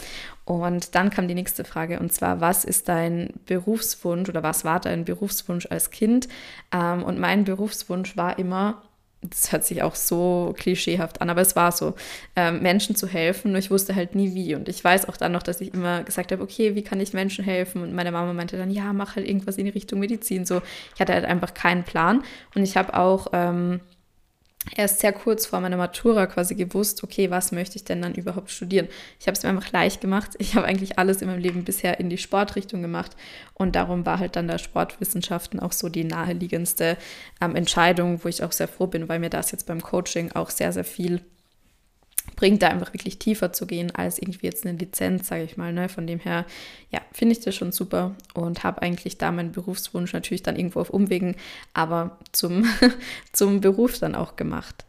Und 0.44 0.94
dann 0.94 1.10
kam 1.10 1.28
die 1.28 1.34
nächste 1.34 1.64
Frage 1.64 2.00
und 2.00 2.12
zwar, 2.12 2.40
was 2.40 2.64
ist 2.64 2.88
dein 2.88 3.30
Berufswunsch 3.46 4.28
oder 4.28 4.42
was 4.42 4.64
war 4.64 4.80
dein 4.80 5.04
Berufswunsch 5.04 5.66
als 5.70 5.90
Kind? 5.90 6.28
Ähm, 6.72 7.02
und 7.02 7.18
mein 7.18 7.44
Berufswunsch 7.44 8.16
war 8.16 8.38
immer, 8.38 8.82
das 9.30 9.52
hört 9.52 9.64
sich 9.64 9.82
auch 9.82 9.94
so 9.94 10.54
klischeehaft 10.58 11.20
an, 11.20 11.30
aber 11.30 11.40
es 11.40 11.56
war 11.56 11.72
so, 11.72 11.94
ähm, 12.36 12.62
Menschen 12.62 12.96
zu 12.96 13.06
helfen. 13.06 13.52
Nur 13.52 13.58
ich 13.58 13.70
wusste 13.70 13.94
halt 13.94 14.14
nie 14.14 14.34
wie. 14.34 14.54
Und 14.54 14.68
ich 14.68 14.82
weiß 14.82 15.08
auch 15.08 15.16
dann 15.16 15.32
noch, 15.32 15.42
dass 15.42 15.60
ich 15.60 15.72
immer 15.72 16.02
gesagt 16.02 16.32
habe, 16.32 16.42
okay, 16.42 16.74
wie 16.74 16.82
kann 16.82 17.00
ich 17.00 17.12
Menschen 17.12 17.44
helfen? 17.44 17.82
Und 17.82 17.94
meine 17.94 18.12
Mama 18.12 18.32
meinte 18.32 18.56
dann, 18.56 18.70
ja, 18.70 18.92
mach 18.92 19.16
halt 19.16 19.26
irgendwas 19.26 19.56
in 19.56 19.64
die 19.64 19.70
Richtung 19.70 20.00
Medizin. 20.00 20.44
So, 20.44 20.62
ich 20.94 21.00
hatte 21.00 21.14
halt 21.14 21.24
einfach 21.24 21.54
keinen 21.54 21.84
Plan. 21.84 22.22
Und 22.54 22.62
ich 22.62 22.76
habe 22.76 22.94
auch 22.94 23.28
ähm, 23.32 23.80
erst 24.76 25.00
sehr 25.00 25.12
kurz 25.12 25.46
vor 25.46 25.60
meiner 25.60 25.76
Matura 25.76 26.26
quasi 26.26 26.54
gewusst, 26.54 27.02
okay, 27.04 27.30
was 27.30 27.52
möchte 27.52 27.76
ich 27.76 27.84
denn 27.84 28.02
dann 28.02 28.14
überhaupt 28.14 28.50
studieren? 28.50 28.88
Ich 29.20 29.26
habe 29.26 29.36
es 29.36 29.42
mir 29.42 29.50
einfach 29.50 29.72
leicht 29.72 30.00
gemacht. 30.00 30.32
Ich 30.38 30.54
habe 30.54 30.66
eigentlich 30.66 30.98
alles 30.98 31.22
in 31.22 31.28
meinem 31.28 31.40
Leben 31.40 31.64
bisher 31.64 32.00
in 32.00 32.10
die 32.10 32.18
Sportrichtung 32.18 32.82
gemacht 32.82 33.16
und 33.54 33.76
darum 33.76 34.06
war 34.06 34.18
halt 34.18 34.36
dann 34.36 34.48
der 34.48 34.58
Sportwissenschaften 34.58 35.60
auch 35.60 35.72
so 35.72 35.88
die 35.88 36.04
naheliegendste 36.04 36.96
ähm, 37.40 37.56
Entscheidung, 37.56 38.24
wo 38.24 38.28
ich 38.28 38.42
auch 38.42 38.52
sehr 38.52 38.68
froh 38.68 38.86
bin, 38.86 39.08
weil 39.08 39.18
mir 39.18 39.30
das 39.30 39.50
jetzt 39.50 39.66
beim 39.66 39.82
Coaching 39.82 40.32
auch 40.32 40.50
sehr, 40.50 40.72
sehr 40.72 40.84
viel 40.84 41.20
bringt, 42.36 42.62
da 42.62 42.68
einfach 42.68 42.92
wirklich 42.92 43.18
tiefer 43.18 43.52
zu 43.52 43.66
gehen 43.66 43.90
als 43.94 44.18
irgendwie 44.18 44.46
jetzt 44.46 44.66
eine 44.66 44.78
Lizenz, 44.78 45.28
sage 45.28 45.44
ich 45.44 45.56
mal. 45.56 45.72
Ne? 45.72 45.88
Von 45.88 46.06
dem 46.06 46.18
her, 46.18 46.44
ja, 46.90 47.00
finde 47.12 47.32
ich 47.32 47.40
das 47.40 47.54
schon 47.54 47.72
super 47.72 48.14
und 48.34 48.64
habe 48.64 48.82
eigentlich 48.82 49.18
da 49.18 49.30
meinen 49.30 49.52
Berufswunsch 49.52 50.12
natürlich 50.12 50.42
dann 50.42 50.56
irgendwo 50.56 50.80
auf 50.80 50.90
Umwegen, 50.90 51.36
aber 51.72 52.18
zum, 52.32 52.66
zum 53.32 53.60
Beruf 53.60 53.98
dann 53.98 54.14
auch 54.14 54.36
gemacht. 54.36 54.84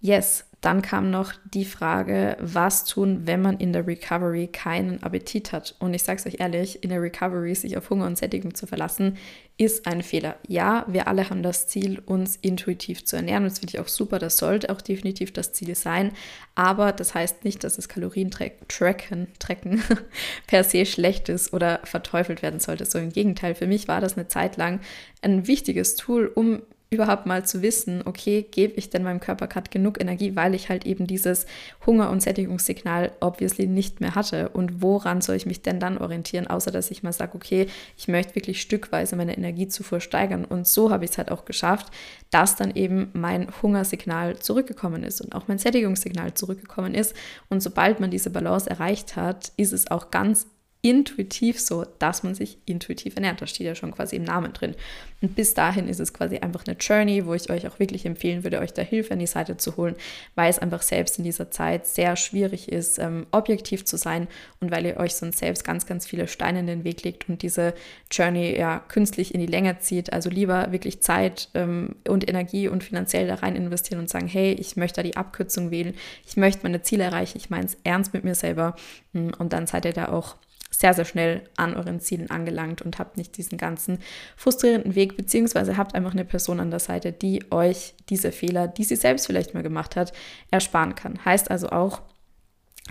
Yes, 0.00 0.44
dann 0.64 0.80
kam 0.80 1.10
noch 1.10 1.34
die 1.44 1.66
Frage, 1.66 2.38
was 2.40 2.86
tun, 2.86 3.26
wenn 3.26 3.42
man 3.42 3.58
in 3.58 3.74
der 3.74 3.86
Recovery 3.86 4.46
keinen 4.46 5.02
Appetit 5.02 5.52
hat. 5.52 5.74
Und 5.78 5.92
ich 5.92 6.02
sage 6.02 6.18
es 6.18 6.26
euch 6.26 6.40
ehrlich, 6.40 6.82
in 6.82 6.88
der 6.88 7.02
Recovery 7.02 7.54
sich 7.54 7.76
auf 7.76 7.90
Hunger 7.90 8.06
und 8.06 8.16
Sättigung 8.16 8.54
zu 8.54 8.66
verlassen, 8.66 9.18
ist 9.58 9.86
ein 9.86 10.02
Fehler. 10.02 10.36
Ja, 10.48 10.86
wir 10.88 11.06
alle 11.06 11.28
haben 11.28 11.42
das 11.42 11.66
Ziel, 11.66 12.00
uns 12.06 12.36
intuitiv 12.36 13.04
zu 13.04 13.16
ernähren. 13.16 13.44
Das 13.44 13.58
finde 13.58 13.74
ich 13.74 13.80
auch 13.80 13.88
super. 13.88 14.18
Das 14.18 14.38
sollte 14.38 14.70
auch 14.70 14.80
definitiv 14.80 15.32
das 15.32 15.52
Ziel 15.52 15.74
sein. 15.74 16.12
Aber 16.54 16.92
das 16.92 17.14
heißt 17.14 17.44
nicht, 17.44 17.62
dass 17.62 17.76
das 17.76 17.90
Kalorien-Tracken 17.90 19.28
tracken, 19.38 19.82
per 20.46 20.64
se 20.64 20.86
schlecht 20.86 21.28
ist 21.28 21.52
oder 21.52 21.80
verteufelt 21.84 22.40
werden 22.40 22.58
sollte. 22.58 22.86
So 22.86 22.98
im 22.98 23.12
Gegenteil. 23.12 23.54
Für 23.54 23.66
mich 23.66 23.86
war 23.86 24.00
das 24.00 24.16
eine 24.16 24.28
Zeit 24.28 24.56
lang 24.56 24.80
ein 25.20 25.46
wichtiges 25.46 25.96
Tool, 25.96 26.26
um 26.26 26.62
überhaupt 26.94 27.26
mal 27.26 27.44
zu 27.44 27.62
wissen, 27.62 28.02
okay, 28.04 28.46
gebe 28.50 28.74
ich 28.74 28.90
denn 28.90 29.02
meinem 29.02 29.20
Körper 29.20 29.46
gerade 29.46 29.70
genug 29.70 30.00
Energie, 30.00 30.34
weil 30.36 30.54
ich 30.54 30.68
halt 30.68 30.86
eben 30.86 31.06
dieses 31.06 31.46
Hunger- 31.86 32.10
und 32.10 32.22
Sättigungssignal 32.22 33.12
obviously 33.20 33.66
nicht 33.66 34.00
mehr 34.00 34.14
hatte. 34.14 34.48
Und 34.48 34.82
woran 34.82 35.20
soll 35.20 35.36
ich 35.36 35.46
mich 35.46 35.62
denn 35.62 35.80
dann 35.80 35.98
orientieren, 35.98 36.46
außer 36.46 36.70
dass 36.70 36.90
ich 36.90 37.02
mal 37.02 37.12
sage, 37.12 37.34
okay, 37.34 37.66
ich 37.96 38.08
möchte 38.08 38.34
wirklich 38.34 38.60
stückweise 38.60 39.16
meine 39.16 39.36
Energiezufuhr 39.36 40.00
steigern. 40.00 40.44
Und 40.44 40.66
so 40.66 40.90
habe 40.90 41.04
ich 41.04 41.12
es 41.12 41.18
halt 41.18 41.30
auch 41.30 41.44
geschafft, 41.44 41.92
dass 42.30 42.56
dann 42.56 42.74
eben 42.74 43.10
mein 43.12 43.48
Hungersignal 43.62 44.38
zurückgekommen 44.38 45.04
ist 45.04 45.20
und 45.20 45.34
auch 45.34 45.48
mein 45.48 45.58
Sättigungssignal 45.58 46.34
zurückgekommen 46.34 46.94
ist. 46.94 47.14
Und 47.48 47.62
sobald 47.62 48.00
man 48.00 48.10
diese 48.10 48.30
Balance 48.30 48.68
erreicht 48.68 49.16
hat, 49.16 49.52
ist 49.56 49.72
es 49.72 49.90
auch 49.90 50.10
ganz 50.10 50.46
intuitiv 50.84 51.58
so, 51.58 51.86
dass 51.98 52.22
man 52.24 52.34
sich 52.34 52.58
intuitiv 52.66 53.16
ernährt. 53.16 53.40
Das 53.40 53.48
steht 53.48 53.66
ja 53.66 53.74
schon 53.74 53.92
quasi 53.92 54.16
im 54.16 54.24
Namen 54.24 54.52
drin. 54.52 54.74
Und 55.22 55.34
bis 55.34 55.54
dahin 55.54 55.88
ist 55.88 55.98
es 55.98 56.12
quasi 56.12 56.36
einfach 56.36 56.66
eine 56.66 56.76
Journey, 56.76 57.24
wo 57.24 57.32
ich 57.32 57.48
euch 57.48 57.66
auch 57.66 57.78
wirklich 57.78 58.04
empfehlen 58.04 58.44
würde, 58.44 58.60
euch 58.60 58.74
da 58.74 58.82
Hilfe 58.82 59.14
an 59.14 59.18
die 59.18 59.26
Seite 59.26 59.56
zu 59.56 59.78
holen, 59.78 59.96
weil 60.34 60.50
es 60.50 60.58
einfach 60.58 60.82
selbst 60.82 61.16
in 61.16 61.24
dieser 61.24 61.50
Zeit 61.50 61.86
sehr 61.86 62.16
schwierig 62.16 62.70
ist, 62.70 62.98
ähm, 62.98 63.26
objektiv 63.30 63.86
zu 63.86 63.96
sein 63.96 64.28
und 64.60 64.70
weil 64.70 64.84
ihr 64.84 64.98
euch 64.98 65.14
sonst 65.14 65.38
selbst 65.38 65.64
ganz, 65.64 65.86
ganz 65.86 66.06
viele 66.06 66.28
Steine 66.28 66.60
in 66.60 66.66
den 66.66 66.84
Weg 66.84 67.02
legt 67.02 67.30
und 67.30 67.40
diese 67.40 67.72
Journey 68.10 68.54
ja 68.54 68.80
künstlich 68.80 69.32
in 69.32 69.40
die 69.40 69.46
Länge 69.46 69.78
zieht. 69.78 70.12
Also 70.12 70.28
lieber 70.28 70.70
wirklich 70.70 71.00
Zeit 71.00 71.48
ähm, 71.54 71.96
und 72.06 72.28
Energie 72.28 72.68
und 72.68 72.84
finanziell 72.84 73.26
da 73.26 73.36
rein 73.36 73.56
investieren 73.56 74.00
und 74.00 74.10
sagen, 74.10 74.28
hey, 74.28 74.52
ich 74.52 74.76
möchte 74.76 74.96
da 74.96 75.02
die 75.02 75.16
Abkürzung 75.16 75.70
wählen, 75.70 75.94
ich 76.26 76.36
möchte 76.36 76.64
meine 76.64 76.82
Ziele 76.82 77.04
erreichen, 77.04 77.38
ich 77.38 77.48
meine 77.48 77.64
es 77.64 77.78
ernst 77.84 78.12
mit 78.12 78.22
mir 78.22 78.34
selber 78.34 78.76
hm, 79.14 79.32
und 79.38 79.54
dann 79.54 79.66
seid 79.66 79.86
ihr 79.86 79.94
da 79.94 80.08
auch 80.08 80.36
sehr, 80.80 80.94
sehr 80.94 81.04
schnell 81.04 81.42
an 81.56 81.74
euren 81.74 82.00
Zielen 82.00 82.30
angelangt 82.30 82.82
und 82.82 82.98
habt 82.98 83.16
nicht 83.16 83.36
diesen 83.36 83.58
ganzen 83.58 83.98
frustrierenden 84.36 84.94
Weg, 84.94 85.16
beziehungsweise 85.16 85.76
habt 85.76 85.94
einfach 85.94 86.12
eine 86.12 86.24
Person 86.24 86.60
an 86.60 86.70
der 86.70 86.80
Seite, 86.80 87.12
die 87.12 87.50
euch 87.50 87.94
diese 88.08 88.32
Fehler, 88.32 88.68
die 88.68 88.84
sie 88.84 88.96
selbst 88.96 89.26
vielleicht 89.26 89.54
mal 89.54 89.62
gemacht 89.62 89.96
hat, 89.96 90.12
ersparen 90.50 90.94
kann. 90.94 91.24
Heißt 91.24 91.50
also 91.50 91.70
auch, 91.70 92.02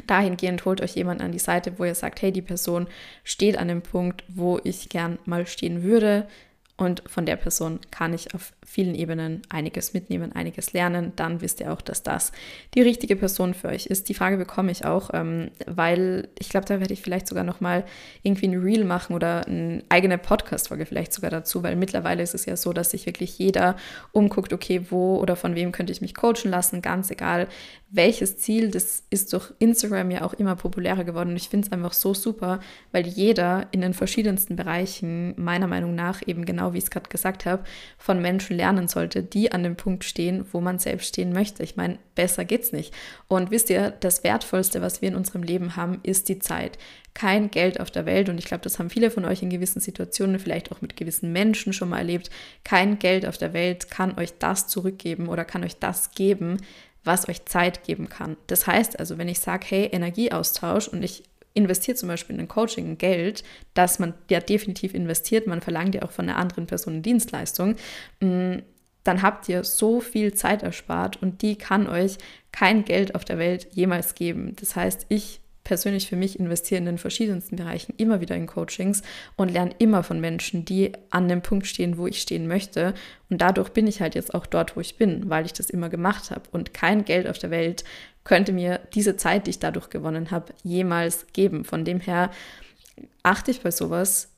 dahingehend 0.08 0.66
holt 0.66 0.82
euch 0.82 0.96
jemand 0.96 1.22
an 1.22 1.32
die 1.32 1.40
Seite, 1.40 1.78
wo 1.78 1.86
ihr 1.86 1.96
sagt, 1.96 2.22
hey, 2.22 2.32
die 2.32 2.42
Person 2.42 2.88
steht 3.24 3.58
an 3.58 3.68
dem 3.68 3.82
Punkt, 3.82 4.24
wo 4.28 4.60
ich 4.64 4.90
gern 4.90 5.20
mal 5.26 5.46
stehen 5.46 5.84
würde. 5.84 6.28
Und 6.76 7.04
von 7.06 7.28
der 7.28 7.36
Person 7.36 7.80
kann 7.92 8.14
ich 8.14 8.34
auf 8.34 8.52
vielen 8.66 8.96
Ebenen 8.96 9.44
einiges 9.50 9.94
mitnehmen, 9.94 10.32
einiges 10.32 10.74
lernen. 10.74 11.14
Dann 11.16 11.40
wisst 11.40 11.60
ihr 11.60 11.72
auch, 11.72 11.82
dass 11.82 12.02
das 12.02 12.32
die 12.74 12.82
richtige 12.82 13.16
Person 13.16 13.54
für 13.54 13.68
euch 13.68 13.86
ist. 13.86 14.10
Die 14.10 14.16
Frage 14.16 14.38
bekomme 14.38 14.72
ich 14.72 14.84
auch, 14.84 15.12
ähm, 15.14 15.52
weil 15.68 16.30
ich 16.40 16.50
glaube, 16.50 16.66
da 16.66 16.80
werde 16.80 16.94
ich 16.94 17.04
vielleicht 17.04 17.28
sogar 17.28 17.44
noch 17.44 17.62
mal 17.62 17.86
irgendwie 18.24 18.48
ein 18.48 18.60
Reel 18.60 18.86
machen 18.86 19.14
oder 19.16 19.46
eine 19.46 19.84
eigene 19.90 20.18
Podcast-Folge 20.18 20.88
vielleicht 20.88 21.14
sogar 21.14 21.30
dazu, 21.30 21.62
weil 21.62 21.76
mittlerweile 21.76 22.24
ist 22.24 22.34
es 22.34 22.48
ja 22.48 22.58
so, 22.58 22.74
dass 22.74 22.90
sich 22.90 23.06
wirklich 23.06 23.38
jeder 23.38 23.76
umguckt, 24.12 24.52
okay, 24.52 24.88
wo 24.90 25.18
oder 25.18 25.36
von 25.36 25.54
wem 25.54 25.72
könnte 25.72 25.94
ich 25.94 26.02
mich 26.02 26.16
coachen 26.16 26.50
lassen, 26.50 26.82
ganz 26.82 27.12
egal 27.12 27.48
welches 27.94 28.38
Ziel. 28.38 28.72
Das 28.72 29.04
ist 29.12 29.32
durch 29.34 29.54
Instagram 29.60 30.10
ja 30.12 30.24
auch 30.24 30.34
immer 30.34 30.56
populärer 30.56 31.04
geworden. 31.04 31.36
Ich 31.36 31.48
finde 31.48 31.68
es 31.68 31.72
einfach 31.72 31.94
so 31.94 32.14
super, 32.14 32.60
weil 32.92 33.08
jeder 33.08 33.68
in 33.72 33.82
den 33.82 33.94
verschiedensten 33.94 34.56
Bereichen 34.56 35.36
meiner 35.38 35.68
Meinung 35.68 35.94
nach 35.94 36.22
eben 36.26 36.44
genau 36.44 36.73
wie 36.74 36.78
ich 36.80 36.86
es 36.86 36.92
gerade 36.92 37.10
gesagt 37.10 37.46
habe, 37.46 37.64
von 37.98 38.22
Menschen 38.22 38.58
lernen 38.58 38.88
sollte, 38.88 39.24
die 39.24 39.52
an 39.52 39.64
dem 39.64 39.76
Punkt 39.76 40.04
stehen, 40.04 40.46
wo 40.52 40.62
man 40.62 40.80
selbst 40.80 41.08
stehen 41.08 41.34
möchte. 41.34 41.64
Ich 41.64 41.76
meine, 41.76 42.00
besser 42.16 42.46
geht's 42.46 42.72
nicht. 42.72 42.94
Und 43.28 43.52
wisst 43.52 43.70
ihr, 43.70 43.92
das 43.92 44.24
Wertvollste, 44.24 44.82
was 44.82 45.02
wir 45.02 45.10
in 45.10 45.16
unserem 45.16 45.44
Leben 45.44 45.76
haben, 45.76 46.00
ist 46.04 46.30
die 46.30 46.40
Zeit. 46.40 46.78
Kein 47.14 47.52
Geld 47.52 47.80
auf 47.80 47.92
der 47.92 48.06
Welt. 48.06 48.30
Und 48.30 48.38
ich 48.38 48.46
glaube, 48.46 48.64
das 48.64 48.80
haben 48.80 48.90
viele 48.90 49.12
von 49.12 49.26
euch 49.26 49.44
in 49.44 49.50
gewissen 49.50 49.80
Situationen, 49.80 50.40
vielleicht 50.40 50.72
auch 50.72 50.82
mit 50.82 50.98
gewissen 50.98 51.32
Menschen 51.32 51.74
schon 51.74 51.90
mal 51.90 52.00
erlebt. 52.00 52.30
Kein 52.64 53.00
Geld 53.00 53.26
auf 53.26 53.38
der 53.38 53.54
Welt 53.54 53.92
kann 53.92 54.18
euch 54.18 54.38
das 54.40 54.68
zurückgeben 54.68 55.28
oder 55.28 55.46
kann 55.46 55.64
euch 55.64 55.78
das 55.78 56.12
geben, 56.12 56.58
was 57.04 57.28
euch 57.28 57.46
Zeit 57.46 57.84
geben 57.84 58.10
kann. 58.10 58.38
Das 58.48 58.66
heißt 58.66 59.00
also, 59.00 59.18
wenn 59.18 59.28
ich 59.28 59.40
sage, 59.40 59.66
hey, 59.70 59.86
Energieaustausch 59.92 60.88
und 60.88 61.04
ich 61.04 61.24
investiert 61.54 61.98
zum 61.98 62.10
Beispiel 62.10 62.36
in 62.36 62.42
ein 62.42 62.48
Coaching 62.48 62.98
Geld, 62.98 63.44
das 63.74 64.00
man 64.00 64.14
ja 64.30 64.40
definitiv 64.40 64.94
investiert, 64.94 65.48
man 65.48 65.62
verlangt 65.62 65.96
ja 65.96 66.04
auch 66.04 66.12
von 66.12 66.30
einer 66.30 66.38
anderen 66.38 66.68
Person 66.68 66.94
eine 66.94 67.02
Dienstleistung, 67.02 67.76
mm, 68.20 68.58
dann 69.04 69.22
habt 69.22 69.50
ihr 69.50 69.64
so 69.64 70.00
viel 70.00 70.34
Zeit 70.34 70.64
erspart 70.64 71.22
und 71.22 71.42
die 71.42 71.58
kann 71.58 71.88
euch 71.88 72.18
kein 72.52 72.86
Geld 72.86 73.16
auf 73.16 73.26
der 73.26 73.38
Welt 73.38 73.68
jemals 73.72 74.16
geben. 74.16 74.56
Das 74.60 74.76
heißt, 74.76 75.08
ich 75.10 75.42
persönlich 75.64 76.08
für 76.08 76.16
mich 76.16 76.40
investiere 76.40 76.80
in 76.80 76.86
den 76.86 76.98
verschiedensten 76.98 77.56
Bereichen 77.56 77.94
immer 77.98 78.22
wieder 78.22 78.36
in 78.36 78.48
Coachings 78.48 79.02
und 79.36 79.52
lerne 79.52 79.74
immer 79.80 80.04
von 80.04 80.20
Menschen, 80.20 80.66
die 80.66 80.92
an 81.10 81.28
dem 81.28 81.42
Punkt 81.42 81.68
stehen, 81.68 81.98
wo 81.98 82.08
ich 82.08 82.22
stehen 82.22 82.48
möchte. 82.48 82.94
Und 83.30 83.42
dadurch 83.42 83.70
bin 83.70 83.88
ich 83.88 84.02
halt 84.02 84.16
jetzt 84.16 84.34
auch 84.34 84.46
dort, 84.46 84.76
wo 84.76 84.82
ich 84.82 84.98
bin, 84.98 85.30
weil 85.30 85.46
ich 85.46 85.54
das 85.54 85.70
immer 85.70 85.90
gemacht 85.90 86.32
habe. 86.32 86.44
Und 86.52 86.74
kein 86.74 87.06
Geld 87.06 87.28
auf 87.28 87.38
der 87.38 87.52
Welt 87.52 87.84
könnte 88.24 88.54
mir 88.54 88.80
diese 88.94 89.18
Zeit, 89.18 89.48
die 89.48 89.52
ich 89.52 89.60
dadurch 89.60 89.90
gewonnen 89.90 90.32
habe, 90.32 90.54
jemals 90.64 91.28
geben. 91.34 91.66
Von 91.66 91.86
dem 91.86 92.00
her 92.00 92.32
achte 93.22 93.52
ich 93.52 93.62
bei 93.62 93.72
sowas 93.72 94.30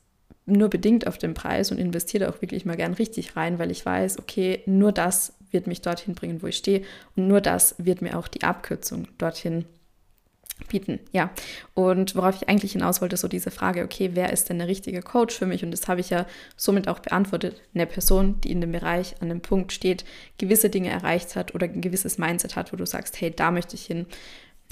nur 0.46 0.68
bedingt 0.68 1.06
auf 1.06 1.18
den 1.18 1.34
Preis 1.34 1.70
und 1.70 1.78
investiere 1.78 2.28
auch 2.28 2.40
wirklich 2.40 2.64
mal 2.64 2.76
gern 2.76 2.94
richtig 2.94 3.36
rein, 3.36 3.58
weil 3.58 3.70
ich 3.70 3.84
weiß, 3.84 4.18
okay, 4.18 4.62
nur 4.66 4.92
das 4.92 5.34
wird 5.50 5.66
mich 5.66 5.82
dorthin 5.82 6.14
bringen, 6.14 6.42
wo 6.42 6.46
ich 6.46 6.56
stehe 6.56 6.82
und 7.16 7.28
nur 7.28 7.40
das 7.40 7.74
wird 7.78 8.02
mir 8.02 8.18
auch 8.18 8.28
die 8.28 8.42
Abkürzung 8.42 9.08
dorthin 9.18 9.64
bieten. 10.68 11.00
Ja, 11.12 11.30
und 11.74 12.14
worauf 12.16 12.36
ich 12.36 12.48
eigentlich 12.48 12.72
hinaus 12.72 13.00
wollte, 13.00 13.16
so 13.16 13.28
diese 13.28 13.50
Frage, 13.50 13.84
okay, 13.84 14.10
wer 14.14 14.32
ist 14.32 14.48
denn 14.48 14.58
der 14.58 14.68
richtige 14.68 15.02
Coach 15.02 15.36
für 15.36 15.46
mich? 15.46 15.64
Und 15.64 15.70
das 15.70 15.86
habe 15.88 16.00
ich 16.00 16.10
ja 16.10 16.26
somit 16.56 16.88
auch 16.88 16.98
beantwortet. 16.98 17.60
Eine 17.74 17.86
Person, 17.86 18.40
die 18.40 18.50
in 18.50 18.60
dem 18.60 18.72
Bereich 18.72 19.20
an 19.20 19.28
dem 19.28 19.40
Punkt 19.40 19.72
steht, 19.72 20.04
gewisse 20.38 20.70
Dinge 20.70 20.90
erreicht 20.90 21.36
hat 21.36 21.54
oder 21.54 21.66
ein 21.66 21.80
gewisses 21.80 22.18
Mindset 22.18 22.56
hat, 22.56 22.72
wo 22.72 22.76
du 22.76 22.86
sagst, 22.86 23.20
hey, 23.20 23.30
da 23.30 23.50
möchte 23.50 23.74
ich 23.74 23.84
hin. 23.84 24.06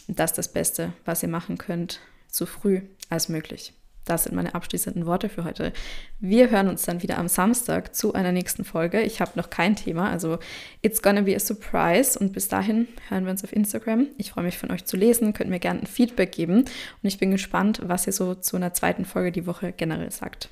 Das 0.09 0.33
ist 0.33 0.38
das 0.38 0.53
Beste, 0.53 0.92
was 1.05 1.23
ihr 1.23 1.29
machen 1.29 1.59
könnt, 1.59 2.01
so 2.29 2.47
früh 2.47 2.83
als 3.09 3.29
möglich. 3.29 3.73
Das 4.04 4.24
sind 4.24 4.34
meine 4.34 4.54
abschließenden 4.54 5.06
Worte 5.06 5.28
für 5.28 5.44
heute. 5.44 5.72
Wir 6.20 6.50
hören 6.50 6.68
uns 6.68 6.84
dann 6.84 7.02
wieder 7.02 7.18
am 7.18 7.28
Samstag 7.28 7.94
zu 7.94 8.12
einer 8.12 8.32
nächsten 8.32 8.64
Folge. 8.64 9.00
Ich 9.00 9.20
habe 9.20 9.32
noch 9.36 9.50
kein 9.50 9.76
Thema, 9.76 10.10
also 10.10 10.38
it's 10.82 11.00
gonna 11.00 11.22
be 11.22 11.34
a 11.34 11.38
surprise. 11.38 12.18
Und 12.18 12.32
bis 12.32 12.48
dahin 12.48 12.88
hören 13.08 13.24
wir 13.24 13.30
uns 13.30 13.44
auf 13.44 13.52
Instagram. 13.52 14.08
Ich 14.18 14.32
freue 14.32 14.44
mich 14.44 14.58
von 14.58 14.70
euch 14.70 14.84
zu 14.84 14.96
lesen, 14.96 15.32
könnt 15.32 15.50
mir 15.50 15.60
gerne 15.60 15.80
ein 15.80 15.86
Feedback 15.86 16.32
geben. 16.32 16.58
Und 16.58 16.68
ich 17.02 17.18
bin 17.18 17.30
gespannt, 17.30 17.80
was 17.84 18.06
ihr 18.06 18.12
so 18.12 18.34
zu 18.34 18.56
einer 18.56 18.74
zweiten 18.74 19.04
Folge 19.04 19.32
die 19.32 19.46
Woche 19.46 19.72
generell 19.72 20.10
sagt. 20.10 20.50